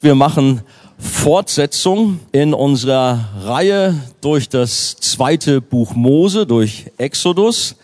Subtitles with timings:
[0.00, 0.60] Wir machen
[0.98, 7.76] Fortsetzung in unserer Reihe durch das zweite Buch Mose, durch Exodus.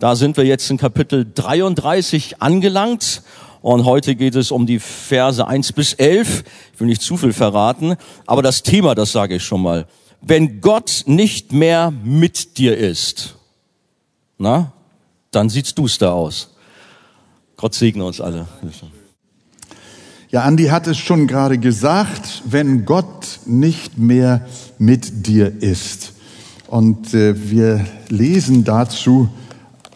[0.00, 3.22] Da sind wir jetzt in Kapitel 33 angelangt
[3.60, 6.42] und heute geht es um die Verse 1 bis 11.
[6.74, 7.94] Ich will nicht zu viel verraten,
[8.26, 9.86] aber das Thema, das sage ich schon mal.
[10.20, 13.36] Wenn Gott nicht mehr mit dir ist,
[14.36, 14.72] na,
[15.30, 16.56] dann sieht's duster aus.
[17.56, 18.48] Gott segne uns alle.
[20.32, 24.46] Ja, Andi hat es schon gerade gesagt, wenn Gott nicht mehr
[24.78, 26.14] mit dir ist.
[26.68, 29.28] Und äh, wir lesen dazu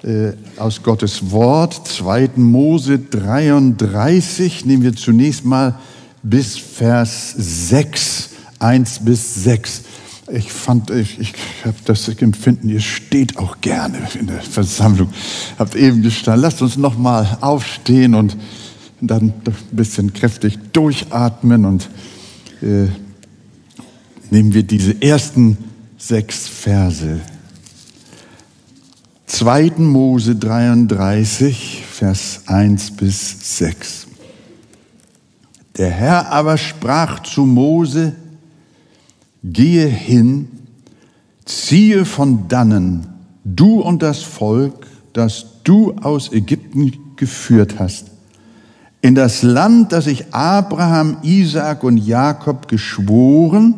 [0.02, 2.32] äh, aus Gottes Wort, 2.
[2.36, 5.76] Mose 33, nehmen wir zunächst mal
[6.22, 8.28] bis Vers 6,
[8.58, 9.84] 1 bis 6.
[10.30, 11.32] Ich fand, ich, ich
[11.64, 15.08] habe das Empfinden, ihr steht auch gerne in der Versammlung.
[15.58, 16.42] Habt eben gestanden.
[16.42, 18.36] Lasst uns noch mal aufstehen und
[19.00, 21.88] dann ein bisschen kräftig durchatmen und
[22.62, 22.86] äh,
[24.30, 25.58] nehmen wir diese ersten
[25.98, 27.20] sechs Verse.
[29.26, 29.72] 2.
[29.78, 34.06] Mose 33, Vers 1 bis 6.
[35.76, 38.14] Der Herr aber sprach zu Mose,
[39.44, 40.48] gehe hin,
[41.44, 43.06] ziehe von dannen,
[43.44, 48.15] du und das Volk, das du aus Ägypten geführt hast
[49.06, 53.74] in das Land, das ich Abraham, Isaak und Jakob geschworen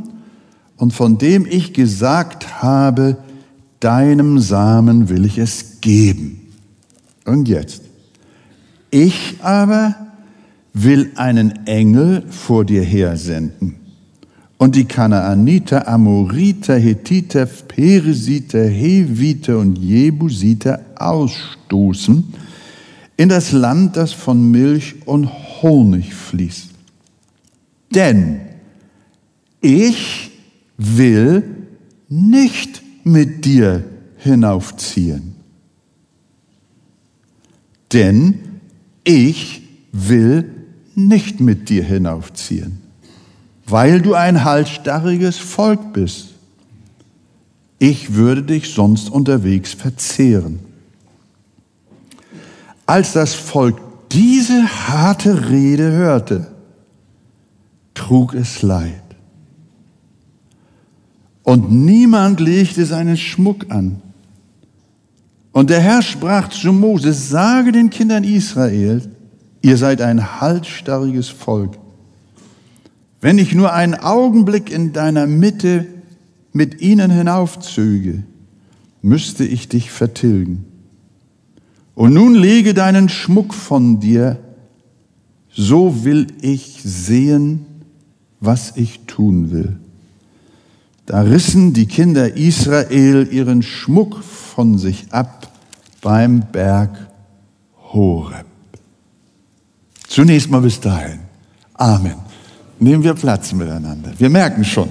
[0.79, 3.19] und von dem ich gesagt habe,
[3.79, 6.41] deinem Samen will ich es geben.
[7.27, 7.83] Und jetzt,
[8.91, 9.97] ich aber
[10.73, 13.75] will einen Engel vor dir hersenden
[14.56, 22.33] und die Kanaaniter, Amoriter, Hethiter, Peresiter, Heviter und Jebusiter ausstoßen,
[23.19, 25.28] in das Land, das von Milch und
[25.61, 26.70] Honig fließt.
[27.91, 28.41] Denn
[29.60, 30.30] ich
[30.78, 31.42] will
[32.08, 33.84] nicht mit dir
[34.19, 35.34] hinaufziehen.
[37.93, 38.60] Denn
[39.03, 40.54] ich will
[40.94, 42.78] nicht mit dir hinaufziehen,
[43.66, 46.34] weil du ein halsstarriges Volk bist.
[47.81, 50.68] Ich würde dich sonst unterwegs verzehren.
[52.88, 53.78] Als das Volk
[54.12, 56.47] diese harte Rede hörte,
[57.93, 59.03] trug es Leid.
[61.43, 64.00] Und niemand legte seinen Schmuck an.
[65.53, 69.03] Und der Herr sprach zu Moses, sage den Kindern Israel,
[69.60, 71.76] ihr seid ein halsstarriges Volk.
[73.20, 75.84] Wenn ich nur einen Augenblick in deiner Mitte
[76.55, 78.22] mit ihnen hinaufzöge,
[79.03, 80.68] müsste ich dich vertilgen.
[81.98, 84.38] Und nun lege deinen Schmuck von dir,
[85.50, 87.66] so will ich sehen,
[88.38, 89.81] was ich tun will.
[91.06, 95.53] Da rissen die Kinder Israel ihren Schmuck von sich ab
[96.00, 96.97] beim Berg
[97.92, 98.47] Horeb.
[100.06, 101.19] Zunächst mal bis dahin.
[101.75, 102.19] Amen.
[102.78, 104.12] Nehmen wir Platz miteinander.
[104.19, 104.88] Wir merken schon,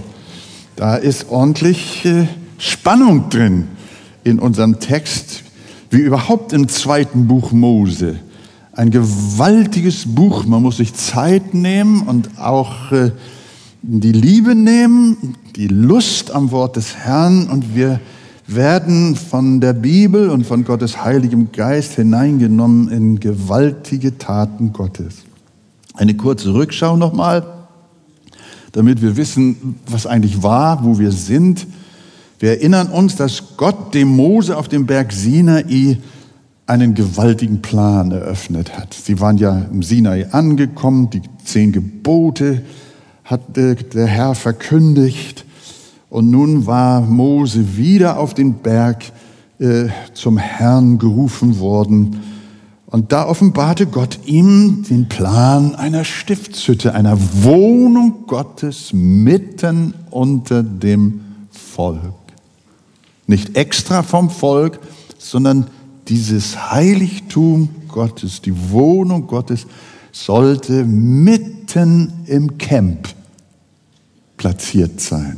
[0.75, 3.69] da ist ordentlich äh, Spannung drin
[4.25, 5.45] in unserem Text
[5.89, 8.17] wie überhaupt im zweiten Buch Mose.
[8.73, 10.45] Ein gewaltiges Buch.
[10.45, 13.11] Man muss sich Zeit nehmen und auch äh,
[13.81, 17.99] die Liebe nehmen, die Lust am Wort des Herrn und wir
[18.47, 25.15] werden von der Bibel und von Gottes heiligem Geist hineingenommen in gewaltige Taten Gottes.
[25.93, 27.45] Eine kurze Rückschau nochmal,
[28.71, 31.67] damit wir wissen, was eigentlich war, wo wir sind.
[32.39, 35.97] Wir erinnern uns, dass Gott dem Mose auf dem Berg Sinai
[36.67, 38.93] einen gewaltigen Plan eröffnet hat.
[38.93, 42.61] Sie waren ja im Sinai angekommen, die zehn Gebote
[43.23, 45.45] hat der Herr verkündigt
[46.09, 49.03] und nun war Mose wieder auf den Berg
[49.59, 52.21] äh, zum Herrn gerufen worden
[52.85, 61.21] und da offenbarte Gott ihm den Plan einer Stiftshütte, einer Wohnung Gottes mitten unter dem
[61.51, 62.26] Volk.
[63.27, 64.79] Nicht extra vom Volk,
[65.17, 65.67] sondern
[66.07, 69.67] dieses Heiligtum Gottes, die Wohnung Gottes
[70.11, 73.09] sollte mitten im Camp
[74.37, 75.37] platziert sein.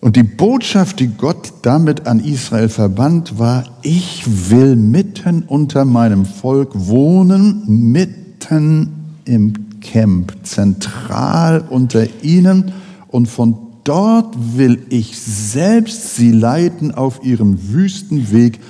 [0.00, 6.26] Und die Botschaft, die Gott damit an Israel verband, war, ich will mitten unter meinem
[6.26, 12.72] Volk wohnen, mitten im Camp, zentral unter ihnen
[13.08, 18.60] und von dort will ich selbst sie leiten auf ihrem Wüstenweg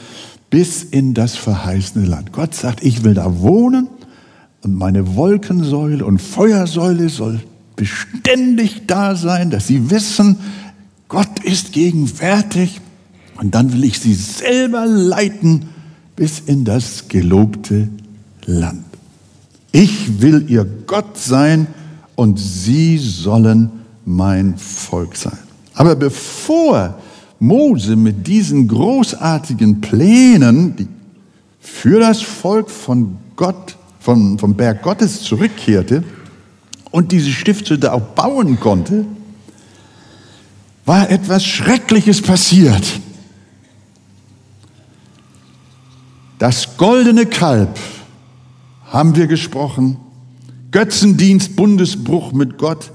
[0.50, 2.32] bis in das verheißene Land.
[2.32, 3.88] Gott sagt, ich will da wohnen
[4.62, 7.40] Und meine Wolkensäule und Feuersäule soll
[7.76, 10.38] beständig da sein, dass sie wissen,
[11.08, 12.80] Gott ist gegenwärtig.
[13.36, 15.66] Und dann will ich sie selber leiten
[16.16, 17.88] bis in das gelobte
[18.46, 18.84] Land.
[19.72, 21.66] Ich will ihr Gott sein
[22.14, 23.70] und sie sollen
[24.04, 25.38] mein Volk sein.
[25.74, 26.98] Aber bevor
[27.38, 30.88] Mose mit diesen großartigen Plänen
[31.60, 36.04] für das Volk von Gott, vom, vom Berg Gottes zurückkehrte
[36.90, 39.04] und diese Stiftshütte auch bauen konnte,
[40.84, 43.00] war etwas Schreckliches passiert.
[46.38, 47.78] Das goldene Kalb
[48.86, 49.96] haben wir gesprochen,
[50.70, 52.90] Götzendienst, Bundesbruch mit Gott.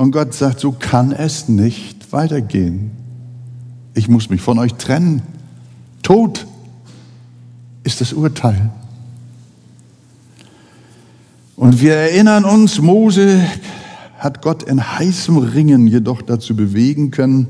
[0.00, 2.90] Und Gott sagt, so kann es nicht weitergehen.
[3.92, 5.20] Ich muss mich von euch trennen.
[6.02, 6.46] Tod
[7.84, 8.70] ist das Urteil.
[11.54, 13.44] Und wir erinnern uns, Mose
[14.16, 17.48] hat Gott in heißem Ringen jedoch dazu bewegen können,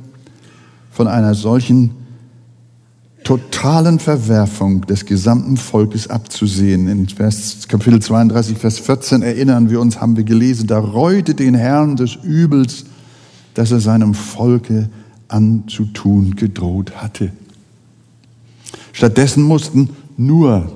[0.91, 2.00] von einer solchen
[3.25, 6.89] totalen Verwerfung des gesamten Volkes abzusehen.
[6.89, 11.55] In Vers, Kapitel 32, Vers 14 erinnern wir uns, haben wir gelesen, da reute den
[11.55, 12.85] Herrn des Übels,
[13.55, 14.89] das er seinem Volke
[15.29, 17.33] anzutun gedroht hatte.
[18.93, 20.71] Stattdessen mussten nur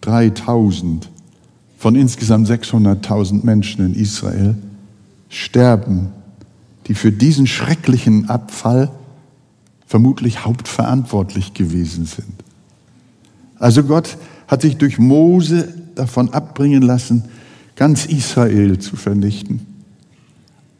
[0.00, 1.08] 3000
[1.78, 4.54] von insgesamt 600.000 Menschen in Israel
[5.28, 6.08] sterben,
[6.86, 8.90] die für diesen schrecklichen Abfall
[9.94, 12.34] vermutlich hauptverantwortlich gewesen sind.
[13.60, 14.16] Also Gott
[14.48, 17.26] hat sich durch Mose davon abbringen lassen,
[17.76, 19.64] ganz Israel zu vernichten.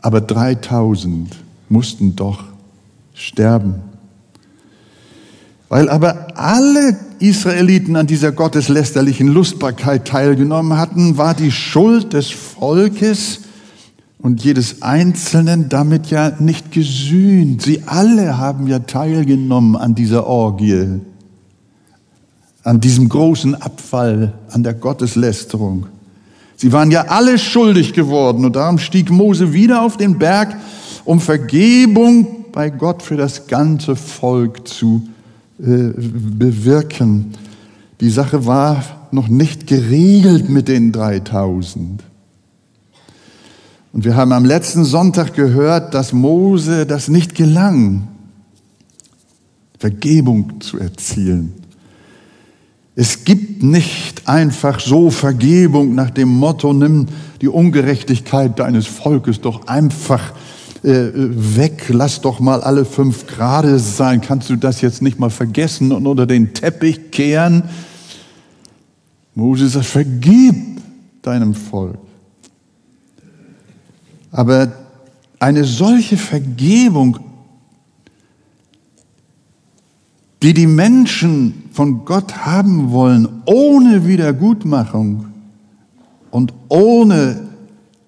[0.02, 1.32] Aber 3000
[1.69, 2.43] mussten doch
[3.14, 3.76] sterben.
[5.69, 13.43] Weil aber alle Israeliten an dieser gotteslästerlichen Lustbarkeit teilgenommen hatten, war die Schuld des Volkes
[14.24, 17.60] und jedes Einzelnen damit ja nicht gesühnt.
[17.60, 21.02] Sie alle haben ja teilgenommen an dieser Orgie,
[22.62, 25.88] an diesem großen Abfall, an der Gotteslästerung.
[26.56, 30.56] Sie waren ja alle schuldig geworden und darum stieg Mose wieder auf den Berg,
[31.04, 35.06] um Vergebung bei Gott für das ganze Volk zu
[35.58, 37.34] äh, bewirken.
[38.00, 42.02] Die Sache war noch nicht geregelt mit den 3000.
[43.94, 48.08] Und wir haben am letzten Sonntag gehört, dass Mose das nicht gelang,
[49.79, 51.52] Vergebung zu erzielen.
[52.96, 57.06] Es gibt nicht einfach so Vergebung nach dem Motto, nimm
[57.41, 60.32] die Ungerechtigkeit deines Volkes doch einfach
[60.82, 65.31] äh, weg, lass doch mal alle fünf Grade sein, kannst du das jetzt nicht mal
[65.31, 67.62] vergessen und unter den Teppich kehren?
[69.37, 70.81] Moses sagt, vergib
[71.23, 71.99] deinem Volk.
[74.34, 74.72] Aber
[75.38, 77.20] eine solche Vergebung,
[80.42, 85.26] die die Menschen von Gott haben wollen, ohne Wiedergutmachung
[86.32, 87.48] und ohne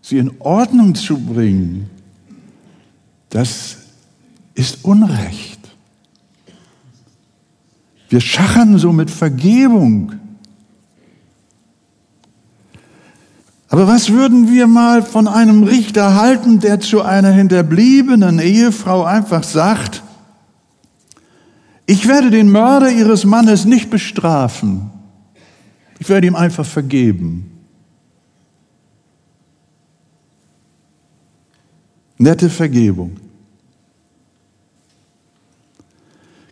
[0.03, 1.89] sie in Ordnung zu bringen,
[3.31, 3.77] das
[4.55, 5.61] ist Unrecht.
[8.09, 10.15] Wir schachern so mit Vergebung.
[13.69, 19.43] Aber was würden wir mal von einem Richter halten, der zu einer hinterbliebenen Ehefrau einfach
[19.43, 20.03] sagt,
[21.87, 24.91] ich werde den Mörder ihres Mannes nicht bestrafen,
[25.99, 27.53] ich werde ihm einfach vergeben.
[32.19, 33.17] Nette Vergebung.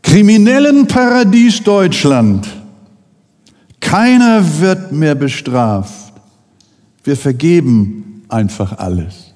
[0.02, 2.47] Kriminellenparadies Deutschland.
[3.80, 6.03] Keiner wird mehr bestraft.
[7.04, 9.34] Wir vergeben einfach alles.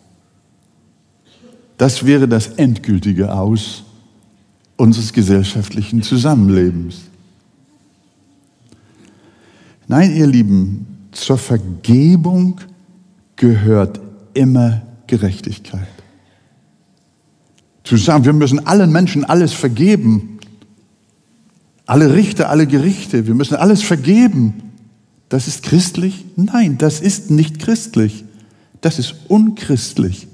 [1.77, 3.85] Das wäre das endgültige Aus
[4.77, 7.03] unseres gesellschaftlichen Zusammenlebens.
[9.87, 12.61] Nein, ihr Lieben, zur Vergebung
[13.37, 14.01] gehört
[14.35, 15.89] immer Gerechtigkeit.
[17.85, 20.39] Zu sagen, wir müssen allen Menschen alles vergeben,
[21.87, 24.68] alle Richter, alle Gerichte, wir müssen alles vergeben,
[25.29, 26.25] das ist christlich?
[26.37, 28.25] Nein, das ist nicht christlich.
[28.81, 30.29] Das ist unchristlich.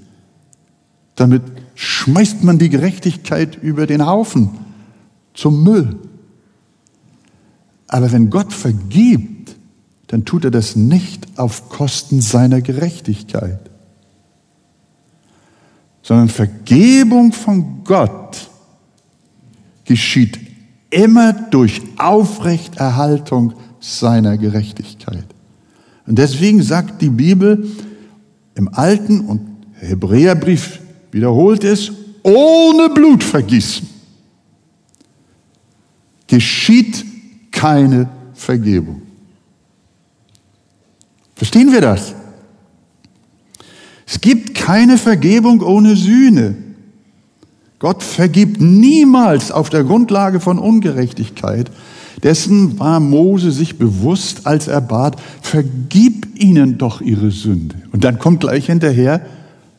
[1.15, 1.43] Damit
[1.75, 4.51] schmeißt man die Gerechtigkeit über den Haufen
[5.33, 5.97] zum Müll.
[7.87, 9.55] Aber wenn Gott vergibt,
[10.07, 13.59] dann tut er das nicht auf Kosten seiner Gerechtigkeit,
[16.01, 18.49] sondern Vergebung von Gott
[19.83, 20.39] geschieht
[20.89, 23.53] immer durch Aufrechterhaltung
[23.85, 25.25] seiner Gerechtigkeit.
[26.07, 27.69] Und deswegen sagt die Bibel
[28.55, 29.41] im Alten und
[29.79, 30.79] Hebräerbrief
[31.11, 31.91] wiederholt es,
[32.23, 33.95] ohne Blutvergießen
[36.27, 37.05] geschieht
[37.51, 39.01] keine Vergebung.
[41.35, 42.13] Verstehen wir das?
[44.07, 46.55] Es gibt keine Vergebung ohne Sühne.
[47.79, 51.69] Gott vergibt niemals auf der Grundlage von Ungerechtigkeit.
[52.23, 57.75] Dessen war Mose sich bewusst, als er bat, vergib ihnen doch ihre Sünde.
[57.91, 59.25] Und dann kommt gleich hinterher,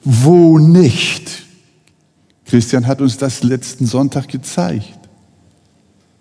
[0.03, 1.45] wo nicht.
[2.45, 4.99] Christian hat uns das letzten Sonntag gezeigt.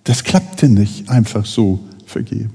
[0.04, 2.52] Das klappte nicht einfach so vergeben.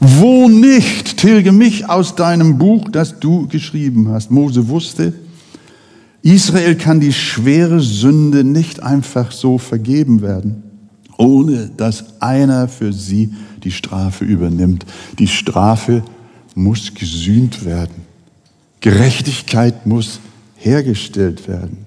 [0.00, 4.30] Wo nicht, tilge mich aus deinem Buch, das du geschrieben hast.
[4.30, 5.12] Mose wusste,
[6.22, 10.62] Israel kann die schwere Sünde nicht einfach so vergeben werden,
[11.18, 13.34] ohne dass einer für sie
[13.64, 14.86] die Strafe übernimmt.
[15.18, 16.02] Die Strafe
[16.54, 18.06] muss gesühnt werden.
[18.80, 20.20] Gerechtigkeit muss
[20.56, 21.84] hergestellt werden.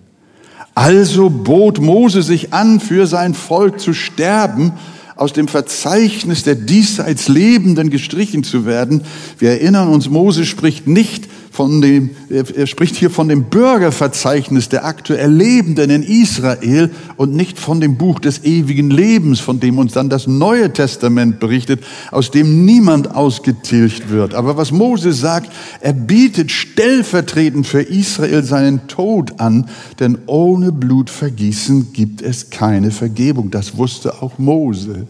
[0.75, 4.73] Also bot Mose sich an, für sein Volk zu sterben,
[5.15, 9.01] aus dem Verzeichnis der diesseits Lebenden gestrichen zu werden.
[9.37, 14.85] Wir erinnern uns, Mose spricht nicht von dem, er spricht hier von dem Bürgerverzeichnis der
[14.85, 19.91] aktuell Lebenden in Israel und nicht von dem Buch des ewigen Lebens, von dem uns
[19.91, 24.33] dann das Neue Testament berichtet, aus dem niemand ausgetilgt wird.
[24.33, 29.67] Aber was Mose sagt, er bietet stellvertretend für Israel seinen Tod an,
[29.99, 33.51] denn ohne Blutvergießen gibt es keine Vergebung.
[33.51, 35.05] Das wusste auch Mose.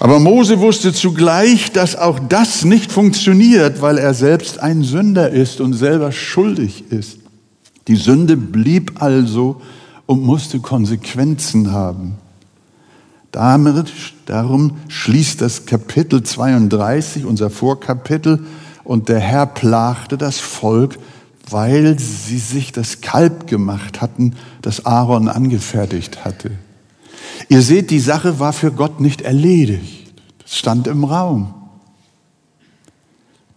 [0.00, 5.60] Aber Mose wusste zugleich, dass auch das nicht funktioniert, weil er selbst ein Sünder ist
[5.60, 7.18] und selber schuldig ist.
[7.88, 9.60] Die Sünde blieb also
[10.06, 12.14] und musste Konsequenzen haben.
[13.32, 13.92] Damit,
[14.26, 18.40] darum schließt das Kapitel 32, unser Vorkapitel,
[18.84, 20.98] und der Herr plagte das Volk,
[21.50, 26.52] weil sie sich das Kalb gemacht hatten, das Aaron angefertigt hatte.
[27.48, 30.12] Ihr seht, die Sache war für Gott nicht erledigt.
[30.42, 31.54] Das stand im Raum.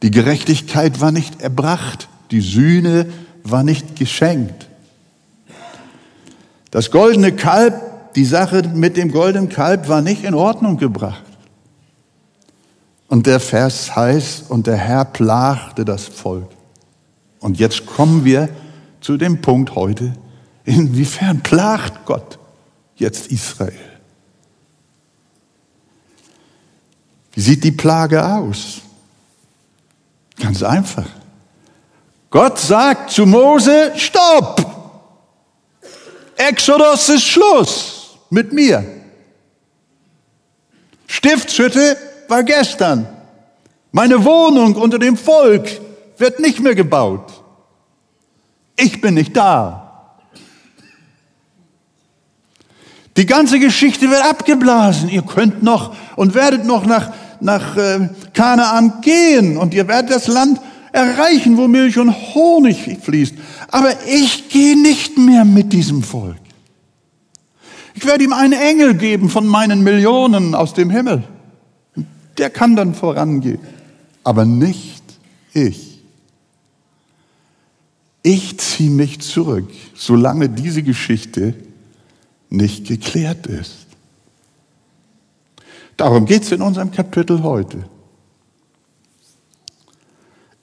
[0.02, 2.08] Die Gerechtigkeit war nicht erbracht.
[2.32, 3.08] Die Sühne
[3.44, 4.68] war nicht geschenkt.
[6.72, 11.24] Das goldene Kalb, die Sache mit dem goldenen Kalb war nicht in Ordnung gebracht.
[13.10, 16.48] Und der Vers heißt, und der Herr plagte das Volk.
[17.42, 18.48] Und jetzt kommen wir
[19.02, 20.14] zu dem Punkt heute,
[20.64, 22.40] inwiefern plagt Gott
[23.02, 23.74] jetzt Israel.
[27.34, 28.82] Wie sieht die Plage aus?
[30.40, 31.08] Ganz einfach.
[32.30, 34.66] Gott sagt zu Mose, stopp!
[36.38, 38.86] Exodus ist Schluss mit mir.
[41.08, 43.08] Stiftshütte war gestern.
[43.92, 45.70] Meine Wohnung unter dem Volk
[46.18, 47.44] wird nicht mehr gebaut.
[48.78, 49.91] Ich bin nicht da.
[53.22, 55.08] Die ganze Geschichte wird abgeblasen.
[55.08, 60.26] Ihr könnt noch und werdet noch nach, nach äh, Kanaan gehen und ihr werdet das
[60.26, 60.60] Land
[60.92, 63.36] erreichen, wo Milch und Honig fließt.
[63.68, 66.40] Aber ich gehe nicht mehr mit diesem Volk.
[67.94, 71.24] Ich werde ihm einen Engel geben von meinen Millionen aus dem Himmel.
[72.40, 73.60] Der kann dann vorangehen.
[74.24, 75.04] Aber nicht
[75.54, 76.02] ich.
[78.24, 81.54] Ich ziehe mich zurück, solange diese Geschichte
[82.52, 83.88] nicht geklärt ist.
[85.98, 87.86] Darum geht es in unserem Kapitel heute.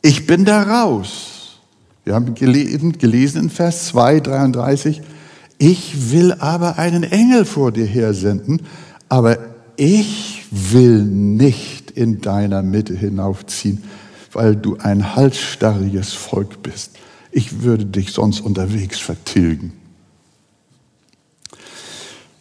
[0.03, 1.59] Ich bin da raus.
[2.05, 5.03] Wir haben gelesen, gelesen in Vers 2, 33,
[5.59, 8.63] ich will aber einen Engel vor dir hersenden,
[9.09, 9.39] aber
[9.77, 13.83] ich will nicht in deiner Mitte hinaufziehen,
[14.33, 16.93] weil du ein halsstarriges Volk bist.
[17.33, 19.73] Ich würde dich sonst unterwegs vertilgen.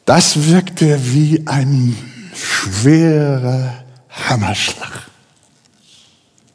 [0.08, 1.94] Das wirkte wie ein
[2.34, 3.74] schwerer
[4.10, 5.10] Hammerschlag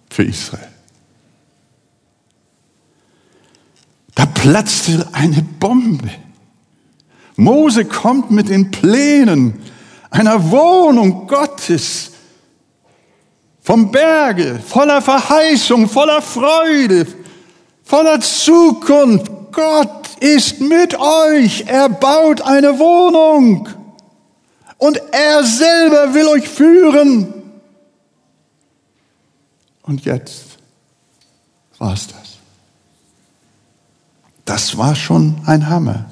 [0.09, 0.71] für Israel.
[4.15, 6.09] Da platzte eine Bombe.
[7.37, 9.63] Mose kommt mit den Plänen
[10.09, 12.13] einer Wohnung Gottes
[13.61, 17.07] vom Berge, voller Verheißung, voller Freude,
[17.85, 19.31] voller Zukunft.
[19.53, 21.65] Gott ist mit euch.
[21.67, 23.69] Er baut eine Wohnung.
[24.79, 27.35] Und er selber will euch führen.
[29.83, 30.45] Und jetzt
[31.79, 32.39] war es das.
[34.45, 36.07] Das war schon ein Hammer.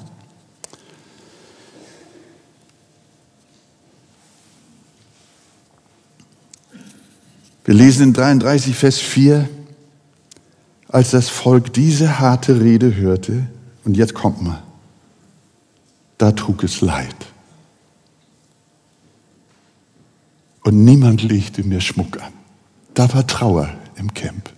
[7.63, 9.47] Wir lesen in 33, Vers 4,
[10.87, 13.47] als das Volk diese harte Rede hörte,
[13.83, 14.61] und jetzt kommt mal,
[16.17, 17.15] da trug es Leid.
[20.63, 22.33] Und niemand legte mir Schmuck an.
[22.93, 24.51] Da war Trauer im Camp.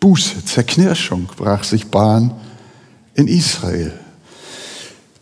[0.00, 2.34] Buße, Zerknirschung brach sich Bahn
[3.14, 3.98] in Israel.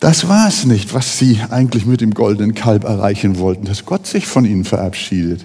[0.00, 4.07] Das war es nicht, was sie eigentlich mit dem goldenen Kalb erreichen wollten, dass Gott
[4.07, 5.45] sich von ihnen verabschiedet.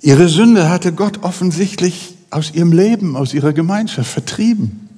[0.00, 4.88] Ihre Sünde hatte Gott offensichtlich aus ihrem Leben, aus ihrer Gemeinschaft vertrieben.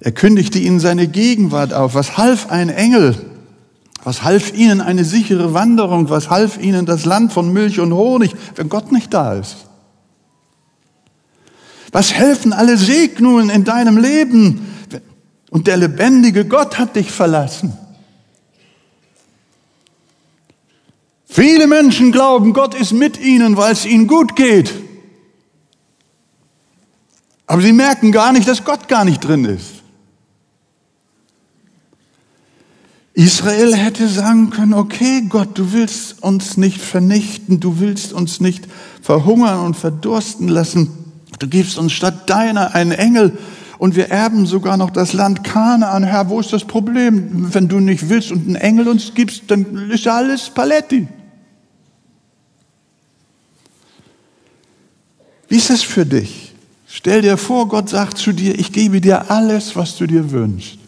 [0.00, 1.94] Er kündigte ihnen seine Gegenwart auf.
[1.94, 3.16] Was half ein Engel?
[4.04, 6.10] Was half ihnen eine sichere Wanderung?
[6.10, 9.56] Was half ihnen das Land von Milch und Honig, wenn Gott nicht da ist?
[11.92, 14.66] Was helfen alle Segnungen in deinem Leben?
[15.50, 17.72] Und der lebendige Gott hat dich verlassen.
[21.24, 24.72] Viele Menschen glauben, Gott ist mit ihnen, weil es ihnen gut geht.
[27.46, 29.76] Aber sie merken gar nicht, dass Gott gar nicht drin ist.
[33.14, 38.68] Israel hätte sagen können, okay Gott, du willst uns nicht vernichten, du willst uns nicht
[39.00, 40.90] verhungern und verdursten lassen.
[41.38, 43.38] Du gibst uns statt deiner einen Engel
[43.78, 46.04] und wir erben sogar noch das Land Kanaan.
[46.04, 47.54] Herr, wo ist das Problem?
[47.54, 51.08] Wenn du nicht willst und einen Engel uns gibst, dann ist ja alles Paletti.
[55.48, 56.45] Wie ist das für dich?
[56.98, 60.78] Stell dir vor, Gott sagt zu dir, ich gebe dir alles, was du dir wünschst.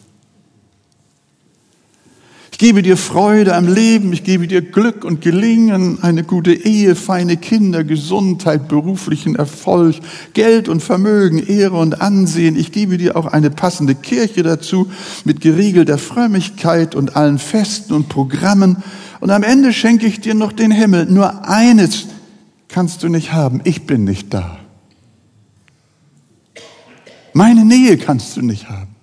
[2.51, 6.97] Ich gebe dir Freude am Leben, ich gebe dir Glück und Gelingen, eine gute Ehe,
[6.97, 9.97] feine Kinder, Gesundheit, beruflichen Erfolg,
[10.33, 12.59] Geld und Vermögen, Ehre und Ansehen.
[12.59, 14.91] Ich gebe dir auch eine passende Kirche dazu
[15.27, 18.79] mit geregelter Frömmigkeit und allen Festen und Programmen.
[19.21, 21.05] Und am Ende schenke ich dir noch den Himmel.
[21.05, 22.07] Nur eines
[22.69, 24.58] kannst du nicht haben, ich bin nicht da.
[27.39, 28.97] Meine Nähe kannst du nicht haben.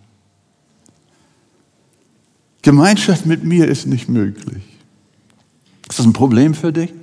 [2.64, 4.62] Gemeinschaft mit mir ist nicht möglich.
[5.90, 6.94] Ist das ein Problem für dich?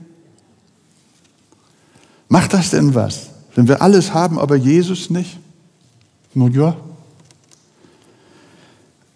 [2.28, 3.30] Macht das denn was?
[3.54, 5.38] Wenn wir alles haben, aber Jesus nicht?
[6.34, 6.76] Nun ja.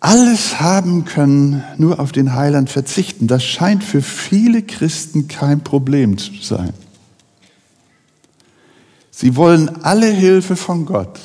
[0.01, 3.27] Alles haben können, nur auf den Heiland verzichten.
[3.27, 6.73] Das scheint für viele Christen kein Problem zu sein.
[9.11, 11.21] Sie wollen alle Hilfe von Gott.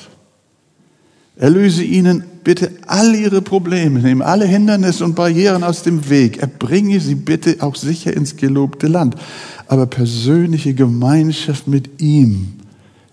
[1.41, 6.37] Erlöse ihnen bitte all ihre Probleme, nehme alle Hindernisse und Barrieren aus dem Weg.
[6.37, 9.15] Erbringe sie bitte auch sicher ins gelobte Land.
[9.67, 12.53] Aber persönliche Gemeinschaft mit ihm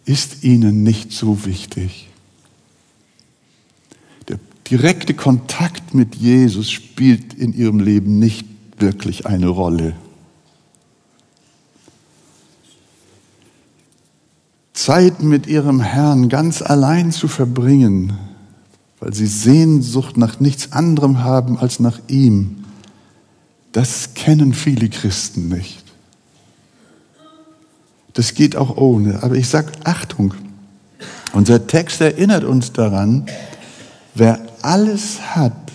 [0.04, 2.10] ist ihnen nicht so wichtig.
[4.28, 4.38] Der
[4.70, 8.46] direkte Kontakt mit Jesus spielt in ihrem Leben nicht
[8.78, 9.94] wirklich eine Rolle.
[14.78, 18.12] Zeit mit ihrem Herrn ganz allein zu verbringen,
[19.00, 22.64] weil sie Sehnsucht nach nichts anderem haben als nach ihm,
[23.72, 25.82] das kennen viele Christen nicht.
[28.14, 29.24] Das geht auch ohne.
[29.24, 30.34] Aber ich sage Achtung,
[31.32, 33.26] unser Text erinnert uns daran,
[34.14, 35.72] wer alles hat,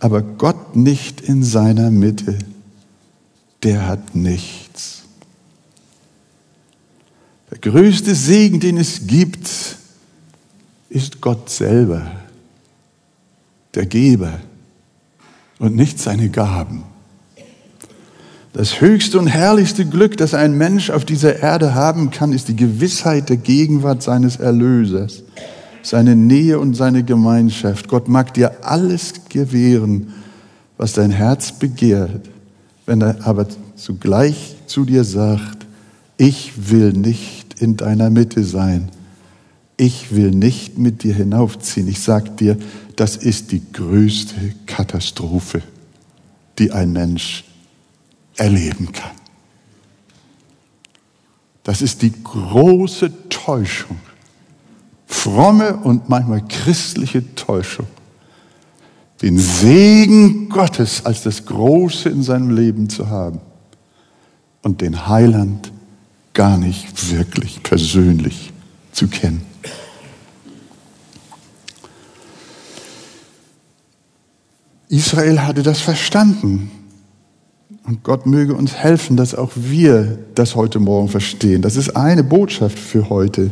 [0.00, 2.36] aber Gott nicht in seiner Mitte,
[3.62, 4.67] der hat nichts.
[7.64, 9.48] Der größte Segen, den es gibt,
[10.90, 12.10] ist Gott selber
[13.74, 14.38] der Geber
[15.58, 16.84] und nicht seine Gaben.
[18.52, 22.56] Das höchste und herrlichste Glück, das ein Mensch auf dieser Erde haben kann, ist die
[22.56, 25.22] Gewissheit der Gegenwart seines Erlösers,
[25.82, 27.88] seine Nähe und seine Gemeinschaft.
[27.88, 30.12] Gott mag dir alles gewähren,
[30.76, 32.28] was dein Herz begehrt,
[32.86, 35.66] wenn er aber zugleich zu dir sagt,
[36.16, 38.90] ich will nicht in deiner Mitte sein,
[39.76, 41.86] ich will nicht mit dir hinaufziehen.
[41.88, 42.58] Ich sag dir,
[42.96, 44.34] das ist die größte
[44.66, 45.62] Katastrophe,
[46.58, 47.44] die ein Mensch
[48.36, 49.12] erleben kann.
[51.62, 53.98] Das ist die große Täuschung,
[55.06, 57.86] fromme und manchmal christliche Täuschung,
[59.22, 63.40] den Segen Gottes als das Große in seinem Leben zu haben
[64.62, 65.72] und den Heiland
[66.38, 68.52] gar nicht wirklich persönlich
[68.92, 69.42] zu kennen.
[74.88, 76.70] Israel hatte das verstanden.
[77.82, 81.60] Und Gott möge uns helfen, dass auch wir das heute Morgen verstehen.
[81.60, 83.50] Das ist eine Botschaft für heute.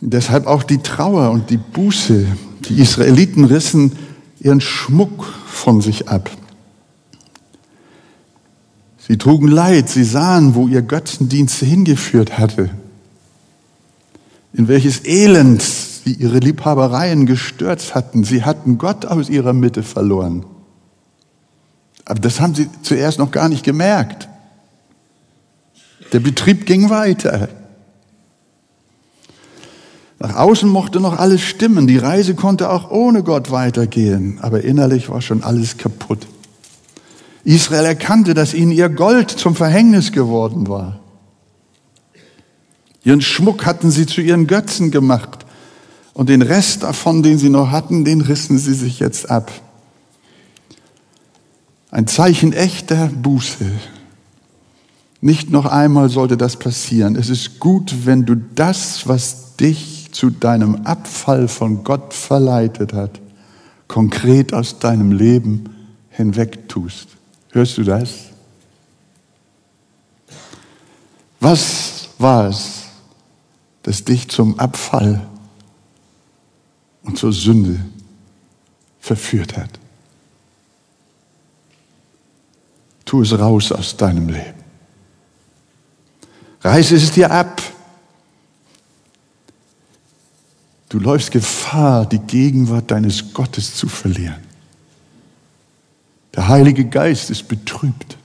[0.00, 2.24] Deshalb auch die Trauer und die Buße.
[2.70, 3.92] Die Israeliten rissen
[4.40, 6.30] ihren Schmuck von sich ab.
[9.06, 12.70] Sie trugen Leid, sie sahen, wo ihr Götzendienst hingeführt hatte,
[14.52, 18.22] in welches Elend sie ihre Liebhabereien gestürzt hatten.
[18.22, 20.44] Sie hatten Gott aus ihrer Mitte verloren.
[22.04, 24.28] Aber das haben sie zuerst noch gar nicht gemerkt.
[26.12, 27.48] Der Betrieb ging weiter.
[30.18, 31.88] Nach außen mochte noch alles stimmen.
[31.88, 34.38] Die Reise konnte auch ohne Gott weitergehen.
[34.40, 36.26] Aber innerlich war schon alles kaputt.
[37.44, 41.00] Israel erkannte, dass ihnen ihr Gold zum Verhängnis geworden war.
[43.04, 45.44] Ihren Schmuck hatten sie zu ihren Götzen gemacht.
[46.14, 49.50] Und den Rest davon, den sie noch hatten, den rissen sie sich jetzt ab.
[51.90, 53.64] Ein Zeichen echter Buße.
[55.20, 57.16] Nicht noch einmal sollte das passieren.
[57.16, 63.20] Es ist gut, wenn du das, was dich zu deinem Abfall von Gott verleitet hat,
[63.88, 65.64] konkret aus deinem Leben
[66.10, 67.08] hinweg tust.
[67.52, 68.10] Hörst du das?
[71.38, 72.84] Was war es,
[73.82, 75.26] das dich zum Abfall
[77.02, 77.78] und zur Sünde
[79.00, 79.78] verführt hat?
[83.04, 84.62] Tu es raus aus deinem Leben.
[86.62, 87.60] Reiße es dir ab.
[90.88, 94.51] Du läufst Gefahr, die Gegenwart deines Gottes zu verlieren.
[96.34, 98.16] Der Heilige Geist ist betrübt.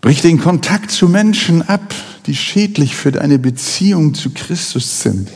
[0.00, 1.94] Brich den Kontakt zu Menschen ab,
[2.26, 5.30] die schädlich für deine Beziehung zu Christus sind.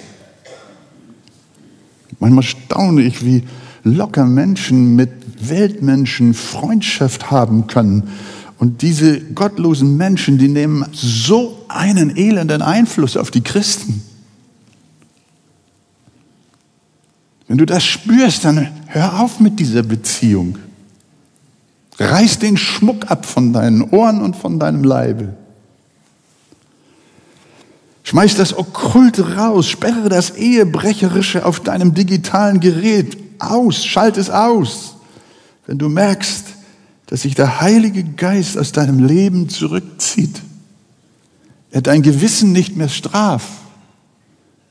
[2.18, 3.44] Manchmal staune ich, wie
[3.82, 8.10] locker Menschen mit Weltmenschen Freundschaft haben können.
[8.58, 14.02] Und diese gottlosen Menschen, die nehmen so einen elenden Einfluss auf die Christen.
[17.48, 20.58] Wenn du das spürst, dann hör auf mit dieser Beziehung.
[21.98, 25.34] Reiß den Schmuck ab von deinen Ohren und von deinem Leibe.
[28.04, 34.96] Schmeiß das Okkulte raus, sperre das Ehebrecherische auf deinem digitalen Gerät aus, schalt es aus.
[35.66, 36.44] Wenn du merkst,
[37.06, 40.42] dass sich der Heilige Geist aus deinem Leben zurückzieht,
[41.70, 43.48] er dein Gewissen nicht mehr straft,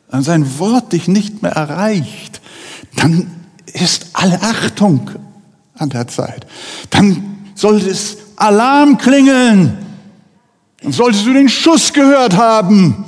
[0.09, 2.41] an sein Wort dich nicht mehr erreicht,
[2.97, 3.31] dann
[3.73, 5.09] ist alle Achtung
[5.77, 6.45] an der Zeit.
[6.89, 9.77] Dann sollte es Alarm klingeln.
[10.81, 13.05] Dann solltest du den Schuss gehört haben.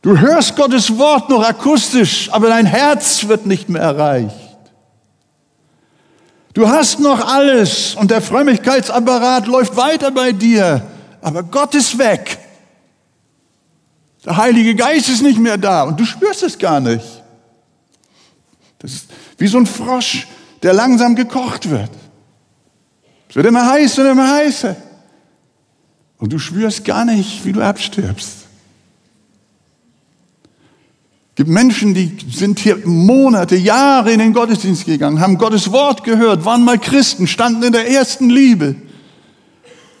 [0.00, 4.34] Du hörst Gottes Wort noch akustisch, aber dein Herz wird nicht mehr erreicht.
[6.54, 10.82] Du hast noch alles und der Frömmigkeitsapparat läuft weiter bei dir,
[11.22, 12.38] aber Gott ist weg.
[14.24, 17.22] Der Heilige Geist ist nicht mehr da und du spürst es gar nicht.
[18.78, 19.06] Das ist
[19.38, 20.26] wie so ein Frosch,
[20.62, 21.90] der langsam gekocht wird.
[23.28, 24.76] Es wird immer heißer und immer heißer.
[26.18, 28.42] Und du spürst gar nicht, wie du abstirbst.
[31.30, 36.04] Es gibt Menschen, die sind hier Monate, Jahre in den Gottesdienst gegangen, haben Gottes Wort
[36.04, 38.76] gehört, waren mal Christen, standen in der ersten Liebe.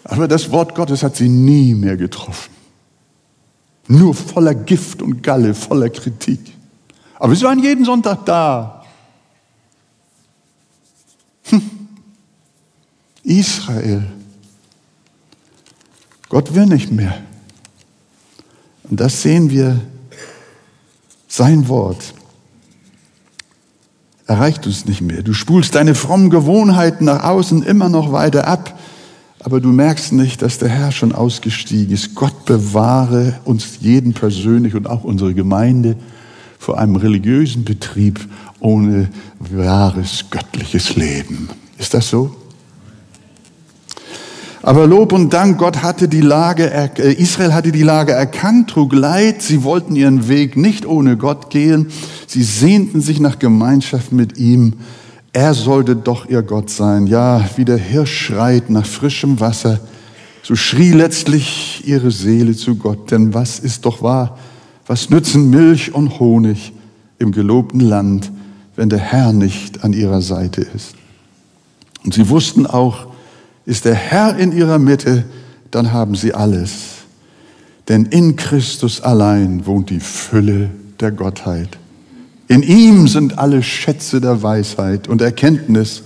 [0.04, 2.61] Aber das Wort Gottes hat sie nie mehr getroffen.
[3.88, 6.40] Nur voller Gift und Galle, voller Kritik.
[7.18, 8.84] Aber sie waren jeden Sonntag da.
[11.44, 11.62] Hm.
[13.22, 14.04] Israel.
[16.28, 17.22] Gott will nicht mehr.
[18.84, 19.80] Und das sehen wir,
[21.28, 22.14] sein Wort
[24.26, 25.22] erreicht uns nicht mehr.
[25.22, 28.78] Du spulst deine frommen Gewohnheiten nach außen immer noch weiter ab
[29.44, 32.14] aber du merkst nicht, dass der Herr schon ausgestiegen ist.
[32.14, 35.96] Gott bewahre uns jeden persönlich und auch unsere Gemeinde
[36.58, 38.20] vor einem religiösen Betrieb
[38.60, 39.08] ohne
[39.40, 41.48] wahres göttliches Leben.
[41.78, 42.36] Ist das so?
[44.64, 48.92] Aber Lob und Dank, Gott hatte die Lage, äh, Israel hatte die Lage erkannt, trug
[48.92, 51.88] Leid, sie wollten ihren Weg nicht ohne Gott gehen,
[52.28, 54.74] sie sehnten sich nach Gemeinschaft mit ihm,
[55.32, 57.06] er sollte doch ihr Gott sein.
[57.06, 59.80] Ja, wie der Hirsch schreit nach frischem Wasser,
[60.42, 63.10] so schrie letztlich ihre Seele zu Gott.
[63.10, 64.38] Denn was ist doch wahr?
[64.86, 66.72] Was nützen Milch und Honig
[67.18, 68.30] im gelobten Land,
[68.76, 70.94] wenn der Herr nicht an ihrer Seite ist?
[72.04, 73.06] Und sie wussten auch,
[73.64, 75.24] ist der Herr in ihrer Mitte,
[75.70, 76.72] dann haben sie alles.
[77.88, 81.78] Denn in Christus allein wohnt die Fülle der Gottheit.
[82.52, 86.02] In ihm sind alle Schätze der Weisheit und Erkenntnis.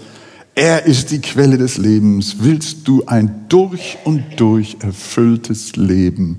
[0.55, 2.37] Er ist die Quelle des Lebens.
[2.39, 6.39] Willst du ein durch und durch erfülltes Leben,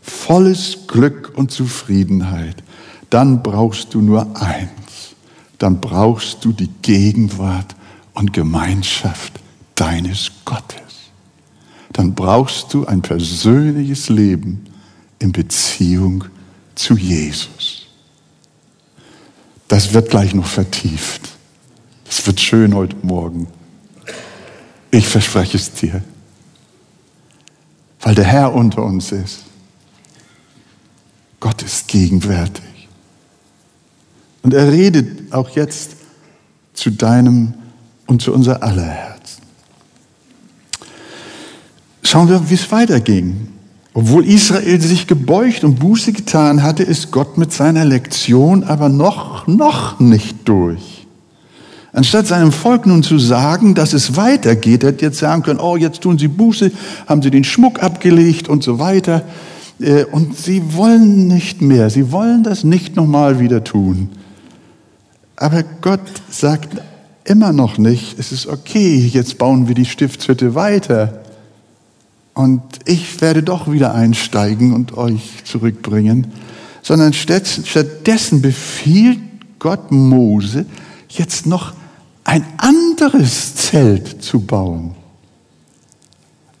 [0.00, 2.62] volles Glück und Zufriedenheit,
[3.10, 4.70] dann brauchst du nur eins.
[5.58, 7.76] dann brauchst du die Gegenwart
[8.14, 9.34] und Gemeinschaft
[9.74, 11.10] deines Gottes.
[11.92, 14.64] Dann brauchst du ein persönliches Leben
[15.18, 16.24] in Beziehung
[16.74, 17.83] zu Jesus.
[19.68, 21.22] Das wird gleich noch vertieft.
[22.04, 23.48] Das wird schön heute Morgen.
[24.90, 26.02] Ich verspreche es dir.
[28.00, 29.40] Weil der Herr unter uns ist.
[31.40, 32.88] Gott ist gegenwärtig.
[34.42, 35.92] Und er redet auch jetzt
[36.74, 37.54] zu deinem
[38.06, 39.42] und zu unser aller Herzen.
[42.02, 43.53] Schauen wir, wie es weiterging.
[43.96, 49.46] Obwohl Israel sich gebeugt und Buße getan hatte, ist Gott mit seiner Lektion aber noch,
[49.46, 51.06] noch nicht durch.
[51.92, 56.00] Anstatt seinem Volk nun zu sagen, dass es weitergeht, hätte jetzt sagen können, oh, jetzt
[56.00, 56.72] tun sie Buße,
[57.06, 59.22] haben sie den Schmuck abgelegt und so weiter.
[59.78, 64.10] Äh, und sie wollen nicht mehr, sie wollen das nicht nochmal wieder tun.
[65.36, 66.82] Aber Gott sagt
[67.24, 71.23] immer noch nicht, es ist okay, jetzt bauen wir die Stiftshütte weiter.
[72.34, 76.26] Und ich werde doch wieder einsteigen und euch zurückbringen.
[76.82, 79.20] Sondern stattdessen befiehlt
[79.58, 80.66] Gott Mose,
[81.08, 81.72] jetzt noch
[82.24, 84.94] ein anderes Zelt zu bauen.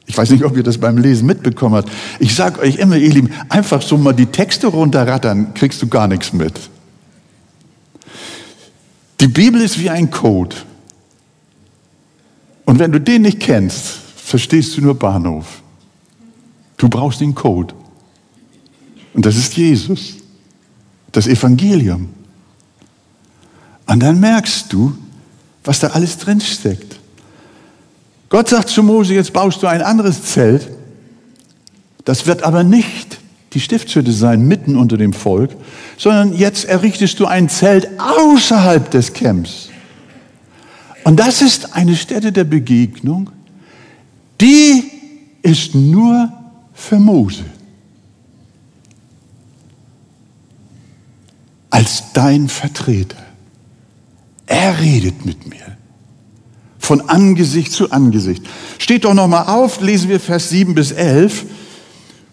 [0.06, 1.90] Ich weiß nicht, ob ihr das beim Lesen mitbekommen habt.
[2.18, 6.06] Ich sage euch immer, ihr Lieben, einfach so mal die Texte runterrattern, kriegst du gar
[6.06, 6.70] nichts mit.
[9.20, 10.56] Die Bibel ist wie ein Code.
[12.66, 15.62] Und wenn du den nicht kennst, verstehst du nur Bahnhof.
[16.76, 17.74] Du brauchst den Code.
[19.14, 20.16] Und das ist Jesus,
[21.12, 22.08] das Evangelium.
[23.86, 24.96] Und dann merkst du,
[25.62, 26.98] was da alles drinsteckt.
[28.28, 30.68] Gott sagt zu Mose, jetzt baust du ein anderes Zelt.
[32.04, 33.18] Das wird aber nicht
[33.52, 35.50] die Stiftshütte sein, mitten unter dem Volk,
[35.96, 39.68] sondern jetzt errichtest du ein Zelt außerhalb des Camps.
[41.04, 43.30] Und das ist eine Stätte der Begegnung,
[44.40, 44.84] die
[45.42, 46.32] ist nur
[46.74, 47.44] für Mose.
[51.70, 53.16] Als dein Vertreter.
[54.46, 55.76] Er redet mit mir.
[56.78, 58.44] Von Angesicht zu Angesicht.
[58.78, 61.46] Steht doch nochmal auf, lesen wir Vers 7 bis 11.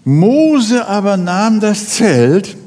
[0.04, 2.58] Mose aber nahm das Zelt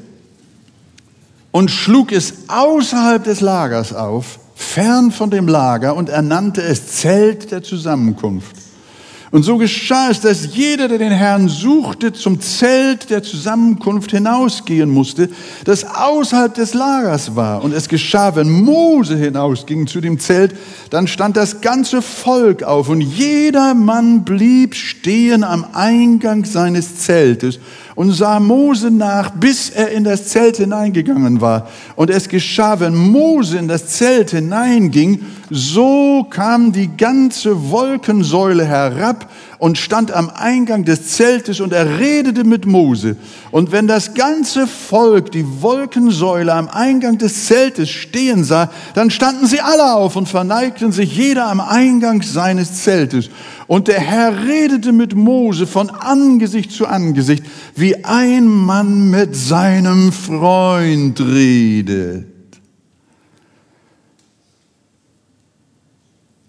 [1.51, 7.51] und schlug es außerhalb des Lagers auf, fern von dem Lager, und ernannte es Zelt
[7.51, 8.64] der Zusammenkunft.
[9.35, 14.89] Und so geschah es, dass jeder, der den Herrn suchte, zum Zelt der Zusammenkunft hinausgehen
[14.89, 15.27] musste,
[15.65, 17.61] das außerhalb des Lagers war.
[17.61, 20.55] Und es geschah, wenn Mose hinausging zu dem Zelt,
[20.89, 27.59] dann stand das ganze Volk auf und jeder Mann blieb stehen am Eingang seines Zeltes
[27.95, 31.69] und sah Mose nach, bis er in das Zelt hineingegangen war.
[31.95, 39.29] Und es geschah, wenn Mose in das Zelt hineinging, so kam die ganze Wolkensäule herab
[39.65, 43.15] und stand am Eingang des Zeltes und er redete mit Mose.
[43.49, 49.47] Und wenn das ganze Volk die Wolkensäule am Eingang des Zeltes stehen sah, dann standen
[49.47, 53.31] sie alle auf und verneigten sich jeder am Eingang seines Zeltes.
[53.65, 57.43] Und der Herr redete mit Mose von Angesicht zu Angesicht,
[57.75, 62.34] wie ein Mann mit seinem Freund redet.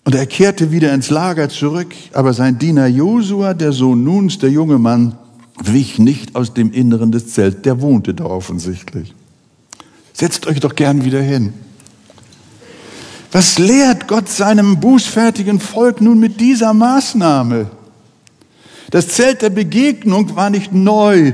[0.07, 4.51] Und er kehrte wieder ins Lager zurück, aber sein Diener Josua, der Sohn Nuns, der
[4.51, 5.19] junge Mann,
[5.61, 7.63] wich nicht aus dem Inneren des Zelts.
[7.63, 9.13] Der wohnte da offensichtlich.
[10.13, 11.55] Setzt euch doch gern wieder hin.
[13.33, 17.69] Was lehrt Gott seinem bußfertigen Volk nun mit dieser Maßnahme?
[18.93, 21.33] Das Zelt der Begegnung war nicht neu.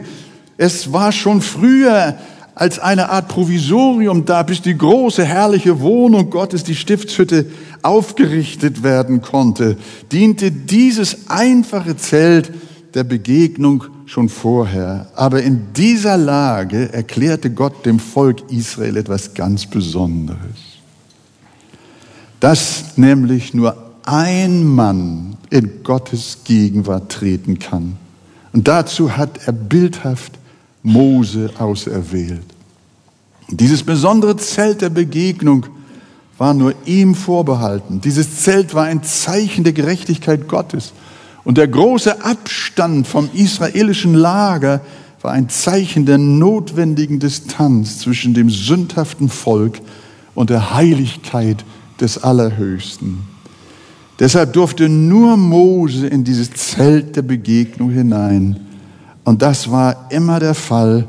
[0.57, 2.17] Es war schon früher
[2.55, 7.47] als eine Art Provisorium da, bis die große, herrliche Wohnung Gottes, die Stiftshütte,
[7.83, 9.77] aufgerichtet werden konnte,
[10.11, 12.53] diente dieses einfache Zelt
[12.95, 15.07] der Begegnung schon vorher.
[15.15, 20.39] Aber in dieser Lage erklärte Gott dem Volk Israel etwas ganz Besonderes.
[22.41, 27.97] Dass nämlich nur ein Mann in Gottes Gegenwart treten kann.
[28.53, 30.39] Und dazu hat er bildhaft
[30.83, 32.45] Mose auserwählt.
[33.49, 35.67] Dieses besondere Zelt der Begegnung
[36.39, 38.01] war nur ihm vorbehalten.
[38.01, 40.93] Dieses Zelt war ein Zeichen der Gerechtigkeit Gottes.
[41.45, 44.81] Und der große Abstand vom israelischen Lager
[45.21, 49.81] war ein Zeichen der notwendigen Distanz zwischen dem sündhaften Volk
[50.35, 51.65] und der Heiligkeit
[52.01, 53.19] des Allerhöchsten.
[54.19, 58.61] Deshalb durfte nur Mose in dieses Zelt der Begegnung hinein.
[59.25, 61.07] Und das war immer der Fall,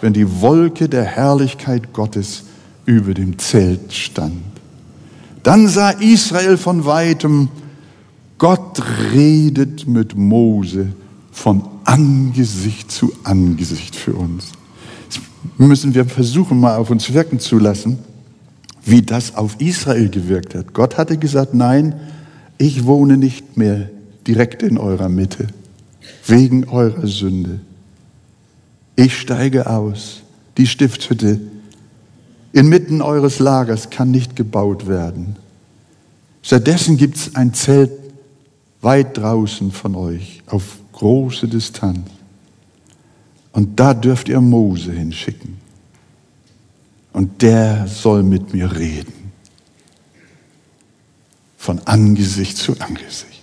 [0.00, 2.44] wenn die Wolke der Herrlichkeit Gottes
[2.84, 4.42] über dem Zelt stand.
[5.42, 7.48] Dann sah Israel von weitem,
[8.38, 10.88] Gott redet mit Mose
[11.32, 14.52] von Angesicht zu Angesicht für uns.
[15.04, 15.20] Jetzt
[15.58, 17.98] müssen wir versuchen, mal auf uns wirken zu lassen,
[18.84, 20.74] wie das auf Israel gewirkt hat.
[20.74, 21.94] Gott hatte gesagt, nein,
[22.58, 23.90] ich wohne nicht mehr
[24.26, 25.48] direkt in eurer Mitte,
[26.26, 27.60] wegen eurer Sünde.
[28.96, 30.22] Ich steige aus.
[30.56, 31.40] Die Stiftshütte
[32.52, 35.36] inmitten eures Lagers kann nicht gebaut werden.
[36.42, 37.90] Stattdessen gibt es ein Zelt
[38.80, 42.08] weit draußen von euch, auf große Distanz.
[43.52, 45.56] Und da dürft ihr Mose hinschicken.
[47.12, 49.32] Und der soll mit mir reden.
[51.56, 53.35] Von Angesicht zu Angesicht.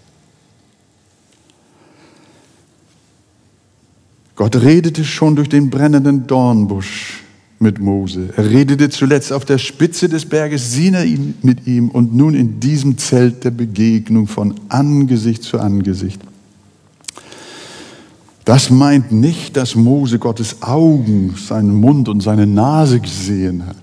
[4.36, 7.24] Gott redete schon durch den brennenden Dornbusch
[7.60, 8.30] mit Mose.
[8.36, 12.98] Er redete zuletzt auf der Spitze des Berges Sinai mit ihm und nun in diesem
[12.98, 16.22] Zelt der Begegnung von Angesicht zu Angesicht.
[18.46, 23.78] Das meint nicht, dass Mose Gottes Augen, seinen Mund und seine Nase gesehen hat.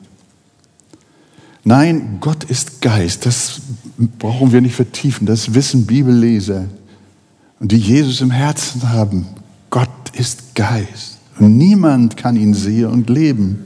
[1.65, 3.25] Nein, Gott ist Geist.
[3.25, 3.61] Das
[4.19, 5.27] brauchen wir nicht vertiefen.
[5.27, 6.67] Das wissen Bibelleser.
[7.61, 9.27] Die Jesus im Herzen haben.
[9.71, 11.19] Gott ist Geist.
[11.39, 13.65] Und niemand kann ihn sehen und leben.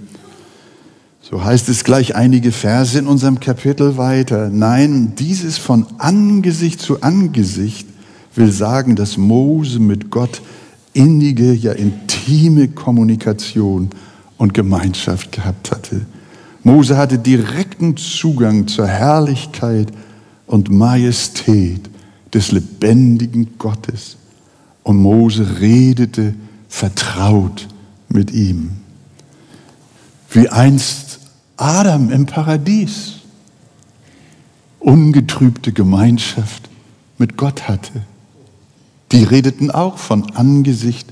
[1.21, 4.51] So heißt es gleich einige Verse in unserem Kapitel weiter.
[4.51, 7.89] Nein, dieses von Angesicht zu Angesicht
[8.35, 10.43] will sagen, dass Mose mit Gott
[10.93, 13.91] innige, ja intime Kommunikation
[14.37, 16.03] und Gemeinschaft gehabt hatte.
[16.63, 19.89] Mose hatte direkten Zugang zur Herrlichkeit
[20.47, 21.89] und Majestät
[22.33, 24.17] des lebendigen Gottes
[24.85, 26.35] und Mose redete
[26.69, 27.67] vertraut
[28.09, 28.71] mit ihm.
[30.31, 31.19] Wie einst
[31.57, 33.15] Adam im Paradies
[34.79, 36.69] ungetrübte Gemeinschaft
[37.19, 38.03] mit Gott hatte.
[39.13, 41.09] Die redeten auch von Angesicht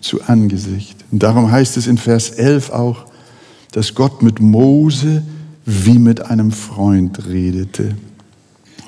[0.00, 1.04] zu Angesicht.
[1.10, 3.06] Und darum heißt es in Vers 11 auch,
[3.72, 5.22] dass Gott mit Mose
[5.64, 7.96] wie mit einem Freund redete.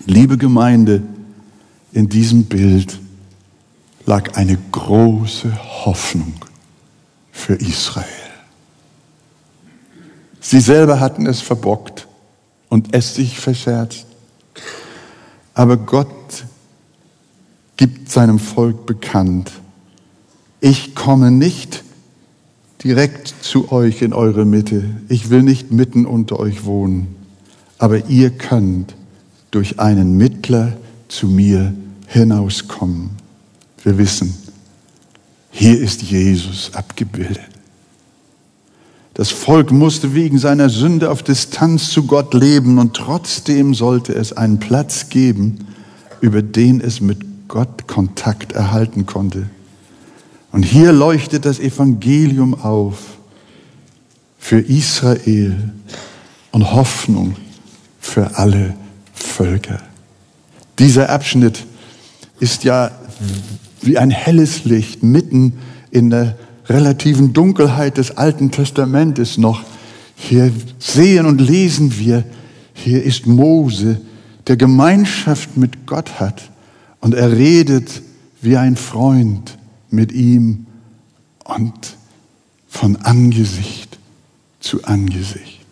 [0.06, 1.02] Liebe Gemeinde,
[1.92, 2.98] in diesem Bild
[4.06, 6.34] lag eine große Hoffnung
[7.32, 8.06] für Israel.
[10.40, 12.06] Sie selber hatten es verbockt
[12.68, 14.06] und es sich verscherzt.
[15.54, 16.44] Aber Gott
[17.76, 19.50] gibt seinem Volk bekannt,
[20.60, 21.84] ich komme nicht
[22.82, 24.84] direkt zu euch in eure Mitte.
[25.08, 27.16] Ich will nicht mitten unter euch wohnen.
[27.78, 28.94] Aber ihr könnt
[29.50, 30.76] durch einen Mittler
[31.08, 31.74] zu mir
[32.06, 33.23] hinauskommen.
[33.84, 34.34] Wir wissen,
[35.50, 37.44] hier ist Jesus abgebildet.
[39.12, 44.32] Das Volk musste wegen seiner Sünde auf Distanz zu Gott leben und trotzdem sollte es
[44.32, 45.66] einen Platz geben,
[46.20, 49.48] über den es mit Gott Kontakt erhalten konnte.
[50.50, 52.98] Und hier leuchtet das Evangelium auf
[54.38, 55.72] für Israel
[56.52, 57.36] und Hoffnung
[58.00, 58.74] für alle
[59.12, 59.80] Völker.
[60.78, 61.66] Dieser Abschnitt
[62.40, 62.90] ist ja
[63.86, 65.54] wie ein helles Licht mitten
[65.90, 69.62] in der relativen Dunkelheit des Alten Testamentes noch.
[70.16, 72.24] Hier sehen und lesen wir,
[72.72, 74.00] hier ist Mose,
[74.46, 76.50] der Gemeinschaft mit Gott hat
[77.00, 78.02] und er redet
[78.40, 79.58] wie ein Freund
[79.90, 80.66] mit ihm
[81.44, 81.96] und
[82.68, 83.98] von Angesicht
[84.60, 85.64] zu Angesicht.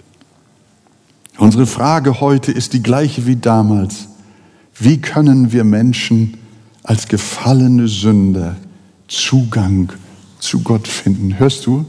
[1.39, 4.09] Unsere Frage heute ist die gleiche wie damals.
[4.79, 6.39] Wie können wir Menschen
[6.83, 8.57] als gefallene Sünder
[9.09, 9.93] Zugang
[10.39, 11.39] zu Gott finden.
[11.39, 11.87] Hörst du?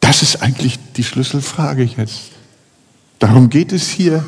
[0.00, 2.32] Das ist eigentlich die Schlüsselfrage jetzt.
[3.18, 4.24] Darum geht es hier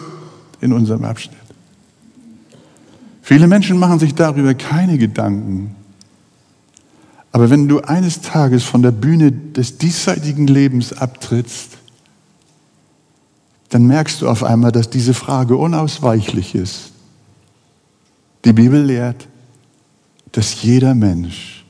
[0.61, 1.37] in unserem Abschnitt.
[3.23, 5.75] Viele Menschen machen sich darüber keine Gedanken.
[7.31, 11.79] Aber wenn du eines Tages von der Bühne des diesseitigen Lebens abtrittst,
[13.73, 16.93] dann merkst du auf einmal, dass diese Frage unausweichlich ist.
[18.45, 19.27] Die Bibel lehrt,
[20.33, 21.65] dass jeder Mensch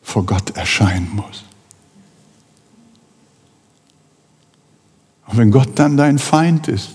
[0.00, 1.44] vor Gott erscheinen muss.
[5.26, 6.92] Und wenn Gott dann dein Feind ist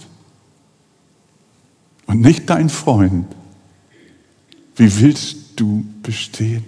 [2.07, 3.27] und nicht dein Freund,
[4.75, 6.65] wie willst du bestehen?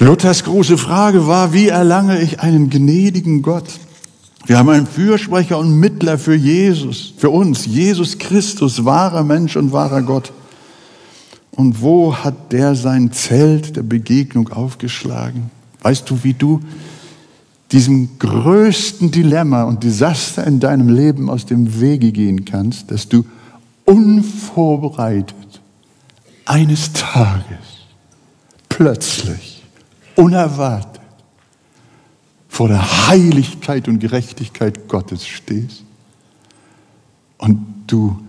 [0.00, 3.68] Luthers große Frage war, wie erlange ich einen gnädigen Gott?
[4.46, 9.72] Wir haben einen Fürsprecher und Mittler für Jesus, für uns, Jesus Christus, wahrer Mensch und
[9.72, 10.32] wahrer Gott.
[11.50, 15.50] Und wo hat der sein Zelt der Begegnung aufgeschlagen?
[15.82, 16.60] Weißt du, wie du
[17.70, 23.26] diesem größten Dilemma und Desaster in deinem Leben aus dem Wege gehen kannst, dass du
[23.84, 25.36] unvorbereitet
[26.46, 27.84] eines Tages
[28.70, 29.49] plötzlich,
[30.20, 31.00] unerwartet
[32.48, 35.84] vor der Heiligkeit und Gerechtigkeit Gottes stehst
[37.38, 38.20] und du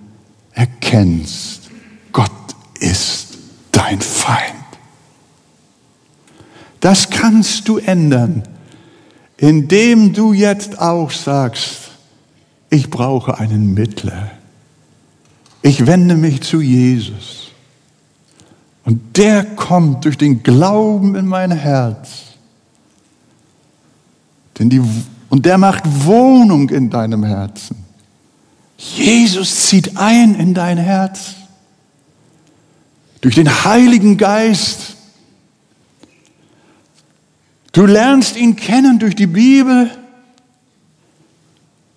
[0.53, 1.69] erkennst,
[2.13, 2.31] Gott
[2.79, 3.37] ist
[3.71, 4.55] dein Feind.
[6.79, 8.43] Das kannst du ändern,
[9.37, 11.91] indem du jetzt auch sagst,
[12.69, 14.31] ich brauche einen Mittler.
[15.61, 17.50] Ich wende mich zu Jesus.
[18.83, 22.09] Und der kommt durch den Glauben in mein Herz.
[24.57, 24.81] Denn die,
[25.29, 27.77] und der macht Wohnung in deinem Herzen.
[28.77, 31.35] Jesus zieht ein in dein Herz.
[33.21, 34.95] Durch den Heiligen Geist.
[37.71, 39.91] Du lernst ihn kennen durch die Bibel.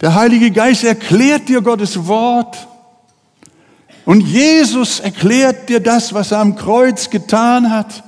[0.03, 2.69] Der Heilige Geist erklärt dir Gottes Wort.
[4.05, 8.05] Und Jesus erklärt dir das, was er am Kreuz getan hat,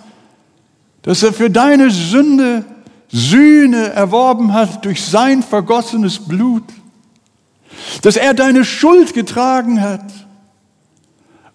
[1.03, 2.64] dass er für deine Sünde
[3.09, 6.64] Sühne erworben hat durch sein vergossenes Blut,
[8.03, 10.05] dass er deine Schuld getragen hat.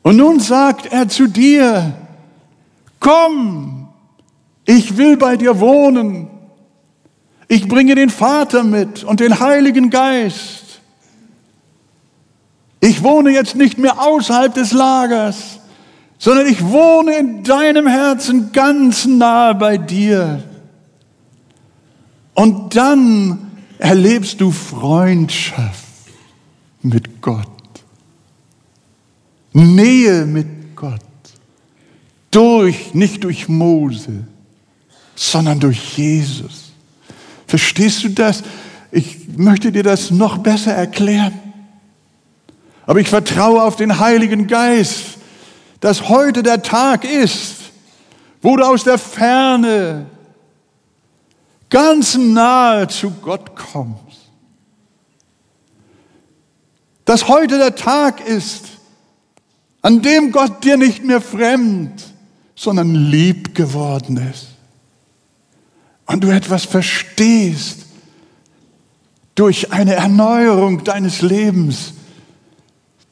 [0.01, 1.93] Und nun sagt er zu dir,
[2.99, 3.89] komm,
[4.65, 6.27] ich will bei dir wohnen.
[7.47, 10.70] Ich bringe den Vater mit und den Heiligen Geist.
[12.81, 15.59] Ich wohne jetzt nicht mehr außerhalb des Lagers,
[16.17, 20.43] sondern ich wohne in deinem Herzen ganz nahe bei dir.
[22.33, 25.85] Und dann erlebst du Freundschaft
[26.81, 27.47] mit Gott,
[29.53, 30.99] Nähe mit Gott,
[32.31, 34.25] durch, nicht durch Mose,
[35.15, 36.71] sondern durch Jesus.
[37.45, 38.41] Verstehst du das?
[38.91, 41.50] Ich möchte dir das noch besser erklären.
[42.91, 45.17] Aber ich vertraue auf den Heiligen Geist,
[45.79, 47.55] dass heute der Tag ist,
[48.41, 50.07] wo du aus der Ferne
[51.69, 54.29] ganz nahe zu Gott kommst.
[57.05, 58.65] Dass heute der Tag ist,
[59.81, 62.03] an dem Gott dir nicht mehr fremd,
[62.55, 64.47] sondern lieb geworden ist.
[66.07, 67.85] Und du etwas verstehst
[69.35, 71.93] durch eine Erneuerung deines Lebens,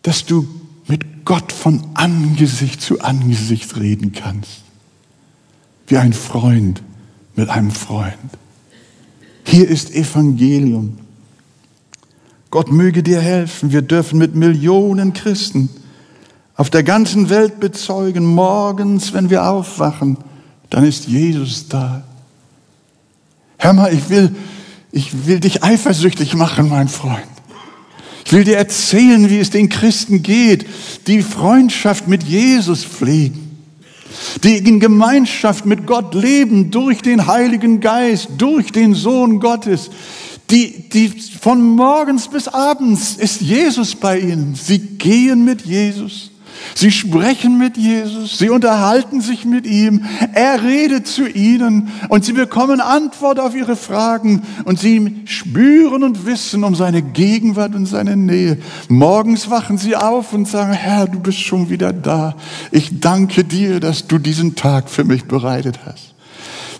[0.04, 0.48] dass du
[0.88, 4.64] mit Gott von Angesicht zu Angesicht reden kannst.
[5.88, 6.82] Wie ein Freund
[7.36, 8.16] mit einem Freund.
[9.46, 10.98] Hier ist Evangelium.
[12.52, 13.72] Gott möge dir helfen.
[13.72, 15.70] Wir dürfen mit Millionen Christen
[16.60, 20.18] auf der ganzen Welt bezeugen, morgens, wenn wir aufwachen,
[20.70, 22.04] dann ist Jesus da.
[23.58, 24.36] Hör mal, ich will,
[24.92, 27.24] ich will dich eifersüchtig machen, mein Freund.
[28.30, 30.68] Ich will dir erzählen, wie es den Christen geht,
[31.08, 33.58] die Freundschaft mit Jesus pflegen,
[34.44, 39.90] die in Gemeinschaft mit Gott leben durch den Heiligen Geist, durch den Sohn Gottes.
[40.52, 44.54] Die, die von morgens bis abends ist Jesus bei ihnen.
[44.54, 46.29] Sie gehen mit Jesus.
[46.76, 52.34] Sie sprechen mit Jesus, sie unterhalten sich mit ihm, er redet zu ihnen und sie
[52.34, 58.16] bekommen Antwort auf ihre Fragen und sie spüren und wissen um seine Gegenwart und seine
[58.16, 58.58] Nähe.
[58.88, 62.36] Morgens wachen sie auf und sagen, Herr, du bist schon wieder da.
[62.72, 66.14] Ich danke dir, dass du diesen Tag für mich bereitet hast.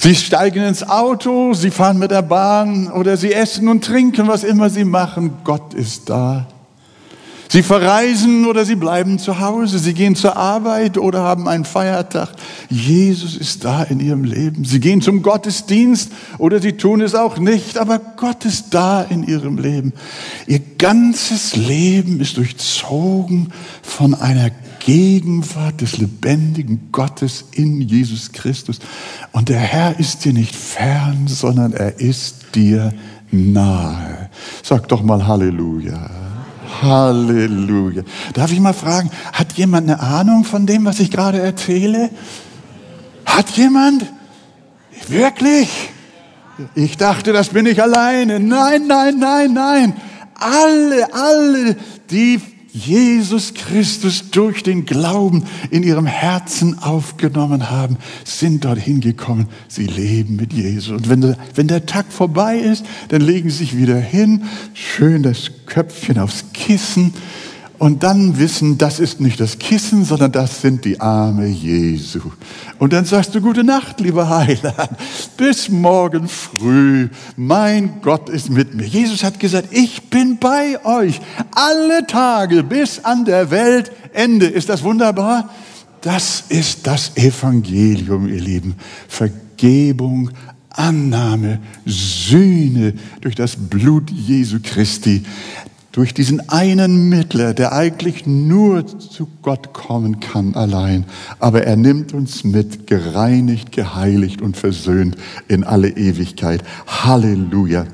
[0.02, 4.46] Sie steigen ins Auto, sie fahren mit der Bahn oder sie essen und trinken, was
[4.46, 5.40] immer sie machen.
[5.44, 6.48] Gott ist da.
[7.52, 9.80] Sie verreisen oder sie bleiben zu Hause.
[9.80, 12.30] Sie gehen zur Arbeit oder haben einen Feiertag.
[12.70, 14.66] Jesus ist da in ihrem Leben.
[14.66, 19.24] Sie gehen zum Gottesdienst oder sie tun es auch nicht, aber Gott ist da in
[19.24, 19.94] ihrem Leben.
[20.46, 28.80] Ihr ganzes Leben ist durchzogen von einer Gegenwart des lebendigen Gottes in Jesus Christus.
[29.32, 32.94] Und der Herr ist dir nicht fern, sondern er ist dir
[33.32, 34.30] nahe.
[34.62, 36.29] Sag doch mal Halleluja.
[36.82, 38.04] Halleluja.
[38.34, 42.10] Darf ich mal fragen, hat jemand eine Ahnung von dem, was ich gerade erzähle?
[43.26, 44.06] Hat jemand?
[45.08, 45.70] Wirklich?
[46.76, 48.40] Ich dachte, das bin ich alleine.
[48.40, 49.94] Nein, nein, nein, nein.
[50.36, 51.76] Alle, alle,
[52.10, 52.42] die
[52.86, 59.48] Jesus Christus durch den Glauben in ihrem Herzen aufgenommen haben, sind dorthin gekommen.
[59.68, 60.94] Sie leben mit Jesus.
[60.94, 65.24] Und wenn der, wenn der Tag vorbei ist, dann legen sie sich wieder hin, schön
[65.24, 67.14] das Köpfchen aufs Kissen
[67.80, 72.20] und dann wissen, das ist nicht das Kissen, sondern das sind die Arme Jesu.
[72.78, 74.90] Und dann sagst du, gute Nacht, lieber Heiland,
[75.38, 77.08] bis morgen früh,
[77.38, 78.86] mein Gott ist mit mir.
[78.86, 81.22] Jesus hat gesagt, ich bin bei euch
[81.56, 84.48] alle Tage bis an der Weltende.
[84.48, 85.50] Ist das wunderbar?
[86.02, 88.76] Das ist das Evangelium, ihr Lieben.
[89.08, 90.32] Vergebung,
[90.70, 95.24] Annahme, Sühne durch das Blut Jesu Christi
[96.00, 101.04] durch diesen einen Mittler, der eigentlich nur zu Gott kommen kann allein.
[101.40, 105.18] Aber er nimmt uns mit, gereinigt, geheiligt und versöhnt
[105.50, 106.64] in alle Ewigkeit.
[106.88, 107.86] Halleluja.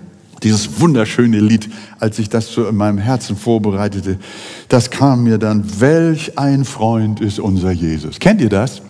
[0.43, 1.68] Dieses wunderschöne Lied,
[1.99, 4.20] als ich das so in meinem Herzen vorbereitete,
[4.70, 8.20] das kam mir dann, welch ein Freund ist unser Jesus.
[8.20, 8.84] Kennt ihr das?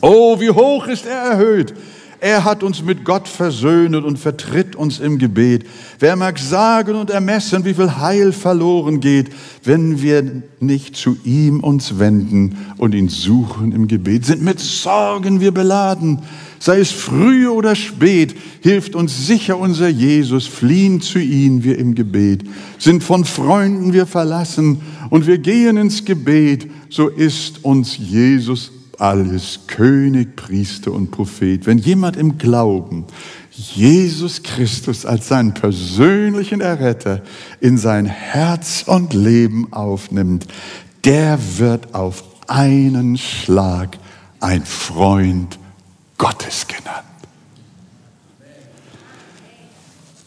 [0.00, 1.72] Oh, wie hoch ist er erhöht
[2.24, 5.66] er hat uns mit Gott versöhnt und vertritt uns im Gebet.
[5.98, 9.28] Wer mag sagen und ermessen, wie viel Heil verloren geht,
[9.62, 14.24] wenn wir nicht zu ihm uns wenden und ihn suchen im Gebet.
[14.24, 16.20] Sind mit Sorgen wir beladen,
[16.60, 21.94] sei es früh oder spät, hilft uns sicher unser Jesus, fliehen zu ihm wir im
[21.94, 22.44] Gebet.
[22.78, 29.60] Sind von Freunden wir verlassen und wir gehen ins Gebet, so ist uns Jesus alles,
[29.66, 31.66] König, Priester und Prophet.
[31.66, 33.06] Wenn jemand im Glauben
[33.50, 37.22] Jesus Christus als seinen persönlichen Erretter
[37.60, 40.46] in sein Herz und Leben aufnimmt,
[41.04, 43.98] der wird auf einen Schlag
[44.40, 45.58] ein Freund
[46.18, 47.04] Gottes genannt.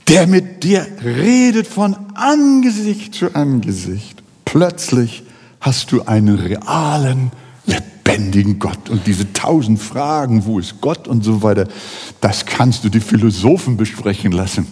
[0.08, 4.24] Der mit dir redet von Angesicht zu Angesicht.
[4.46, 5.24] Plötzlich
[5.60, 7.32] hast du einen realen
[8.08, 8.90] lebendigen Gott.
[8.90, 11.68] Und diese tausend Fragen, wo ist Gott und so weiter,
[12.22, 14.68] das kannst du die Philosophen besprechen lassen.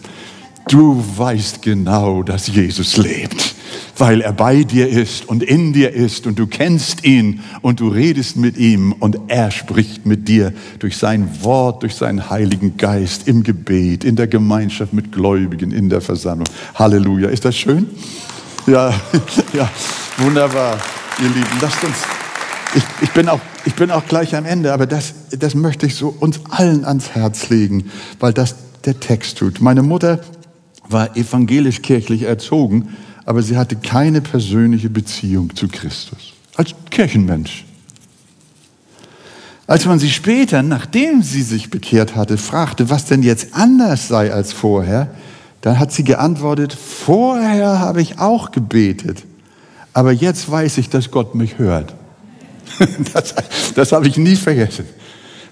[0.67, 3.53] Du weißt genau, dass Jesus lebt,
[3.99, 7.89] weil er bei dir ist und in dir ist und du kennst ihn und du
[7.89, 13.27] redest mit ihm und er spricht mit dir durch sein Wort, durch seinen Heiligen Geist
[13.27, 16.47] im Gebet, in der Gemeinschaft mit Gläubigen, in der Versammlung.
[16.73, 17.29] Halleluja.
[17.29, 17.87] Ist das schön?
[18.65, 18.91] Ja,
[19.53, 19.69] ja,
[20.17, 20.79] wunderbar,
[21.21, 21.59] ihr Lieben.
[21.61, 22.24] Lasst uns
[22.75, 25.95] ich, ich, bin auch, ich bin auch gleich am Ende, aber das, das möchte ich
[25.95, 29.61] so uns allen ans Herz legen, weil das der Text tut.
[29.61, 30.19] Meine Mutter
[30.87, 32.89] war evangelisch-kirchlich erzogen,
[33.25, 36.33] aber sie hatte keine persönliche Beziehung zu Christus.
[36.55, 37.65] Als Kirchenmensch.
[39.67, 44.31] Als man sie später, nachdem sie sich bekehrt hatte, fragte, was denn jetzt anders sei
[44.31, 45.09] als vorher,
[45.61, 49.23] dann hat sie geantwortet, vorher habe ich auch gebetet,
[49.93, 51.95] aber jetzt weiß ich, dass Gott mich hört.
[53.13, 53.33] Das,
[53.73, 54.85] das habe ich nie vergessen.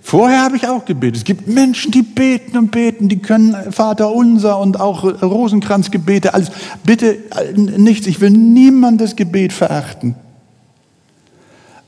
[0.02, 1.18] Vorher habe ich auch gebetet.
[1.18, 6.52] Es gibt Menschen, die beten und beten, die können Vater unser und auch Rosenkranzgebete, alles.
[6.84, 10.16] Bitte äh, nichts, ich will niemandes Gebet verachten.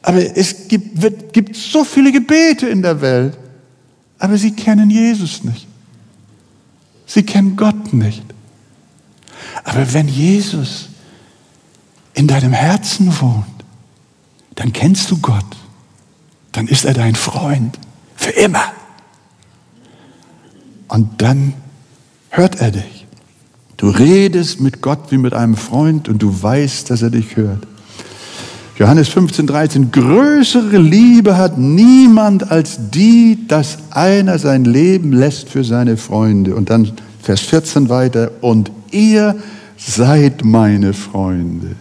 [0.01, 3.38] Aber es gibt, wird, gibt so viele Gebete in der Welt,
[4.17, 5.67] aber sie kennen Jesus nicht.
[7.05, 8.23] Sie kennen Gott nicht.
[9.63, 10.89] Aber wenn Jesus
[12.13, 13.54] in deinem Herzen wohnt,
[14.55, 15.45] dann kennst du Gott.
[16.51, 17.77] Dann ist er dein Freund.
[18.15, 18.63] Für immer.
[20.87, 21.53] Und dann
[22.29, 23.05] hört er dich.
[23.77, 27.67] Du redest mit Gott wie mit einem Freund und du weißt, dass er dich hört.
[28.77, 29.91] Johannes 15, 13.
[29.91, 36.55] Größere Liebe hat niemand als die, dass einer sein Leben lässt für seine Freunde.
[36.55, 36.91] Und dann
[37.21, 38.31] Vers 14 weiter.
[38.41, 39.35] Und ihr
[39.77, 41.75] seid meine Freunde.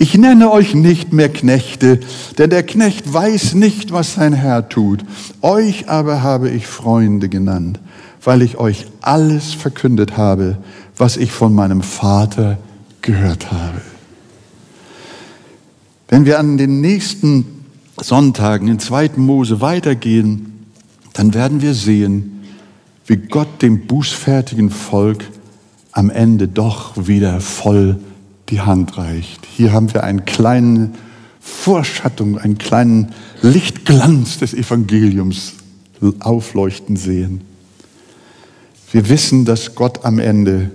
[0.00, 1.98] Ich nenne euch nicht mehr Knechte,
[2.38, 5.04] denn der Knecht weiß nicht, was sein Herr tut.
[5.42, 7.80] Euch aber habe ich Freunde genannt,
[8.22, 10.58] weil ich euch alles verkündet habe,
[10.96, 12.58] was ich von meinem Vater
[13.02, 13.80] gehört habe.
[16.08, 17.44] Wenn wir an den nächsten
[18.00, 19.10] Sonntagen in 2.
[19.16, 20.66] Mose weitergehen,
[21.12, 22.44] dann werden wir sehen,
[23.06, 25.24] wie Gott dem bußfertigen Volk
[25.90, 27.98] am Ende doch wieder voll
[28.48, 29.46] die Hand reicht.
[29.46, 30.94] Hier haben wir einen kleinen
[31.40, 35.54] Vorschattung, einen kleinen Lichtglanz des Evangeliums
[36.20, 37.42] aufleuchten sehen.
[38.92, 40.70] Wir wissen, dass Gott am Ende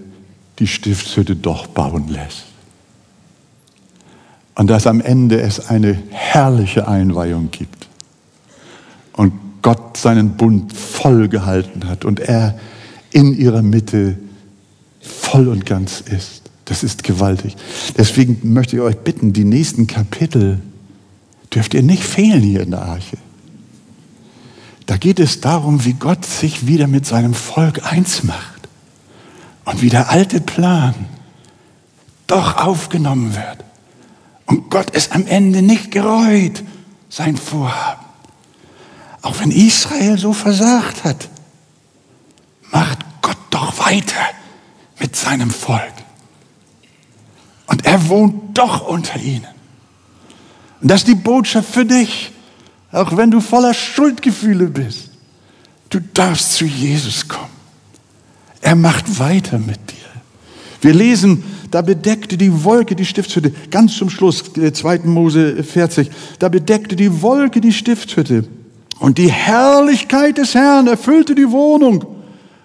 [0.60, 2.46] die Stiftshütte doch bauen lässt.
[4.56, 7.88] Und dass am Ende es eine herrliche Einweihung gibt.
[9.14, 12.60] Und Gott seinen Bund voll gehalten hat und er
[13.12, 14.18] in ihrer Mitte
[15.02, 16.43] voll und ganz ist.
[16.66, 17.56] Das ist gewaltig.
[17.98, 20.62] Deswegen möchte ich euch bitten, die nächsten Kapitel
[21.54, 23.18] dürft ihr nicht fehlen hier in der Arche.
[24.86, 28.68] Da geht es darum, wie Gott sich wieder mit seinem Volk eins macht
[29.66, 30.94] und wie der alte Plan
[32.28, 33.64] doch aufgenommen wird
[34.46, 36.64] Und Gott ist am Ende nicht gereut,
[37.10, 38.04] sein Vorhaben.
[39.22, 41.30] Auch wenn Israel so versagt hat,
[42.72, 44.22] macht Gott doch weiter
[45.00, 45.93] mit seinem Volk.
[47.68, 49.48] Und er wohnt doch unter ihnen.
[50.82, 52.32] Und das ist die Botschaft für dich,
[52.92, 55.10] auch wenn du voller Schuldgefühle bist.
[55.90, 57.48] Du darfst zu Jesus kommen.
[58.62, 59.98] Er macht weiter mit dir.
[60.82, 63.52] Wir lesen, da bedeckte die Wolke die Stiftshütte.
[63.72, 65.00] Ganz zum Schluss, 2.
[65.06, 66.10] Mose 40.
[66.40, 68.46] Da bedeckte die Wolke die Stiftshütte.
[69.00, 72.06] Und die Herrlichkeit des Herrn erfüllte die Wohnung.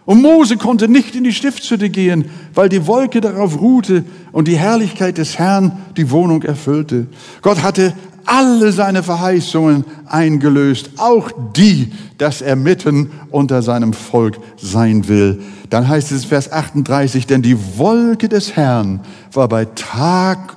[0.08, 4.56] Und Mose konnte nicht in die Stiftshütte gehen, weil die Wolke darauf ruhte und die
[4.56, 7.08] Herrlichkeit des Herrn die Wohnung erfüllte.
[7.42, 7.92] Gott hatte
[8.24, 15.42] alle seine Verheißungen eingelöst, auch die, dass er mitten unter seinem Volk sein will.
[15.68, 19.00] Dann heißt es Vers 38, denn die Wolke des Herrn
[19.34, 20.56] war bei Tag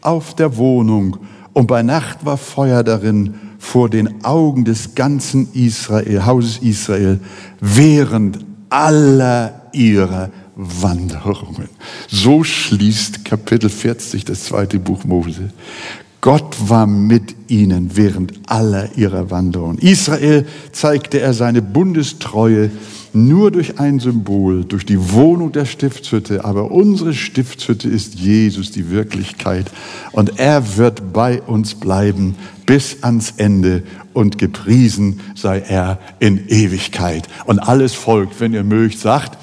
[0.00, 1.16] auf der Wohnung
[1.54, 7.18] und bei Nacht war Feuer darin vor den Augen des ganzen Israel, Hauses Israel,
[7.60, 8.46] während
[8.76, 11.70] aller ihrer Wanderungen.
[12.08, 15.50] So schließt Kapitel 40 das zweite Buch Mose.
[16.20, 19.78] Gott war mit ihnen während aller ihrer Wanderungen.
[19.78, 22.70] Israel zeigte er seine Bundestreue
[23.12, 26.44] nur durch ein Symbol, durch die Wohnung der Stiftshütte.
[26.44, 29.70] Aber unsere Stiftshütte ist Jesus, die Wirklichkeit.
[30.12, 32.36] Und er wird bei uns bleiben
[32.66, 33.82] bis ans Ende.
[34.12, 37.28] Und gepriesen sei er in Ewigkeit.
[37.46, 39.38] Und alles folgt, wenn ihr mögt, sagt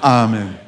[0.00, 0.67] Amen.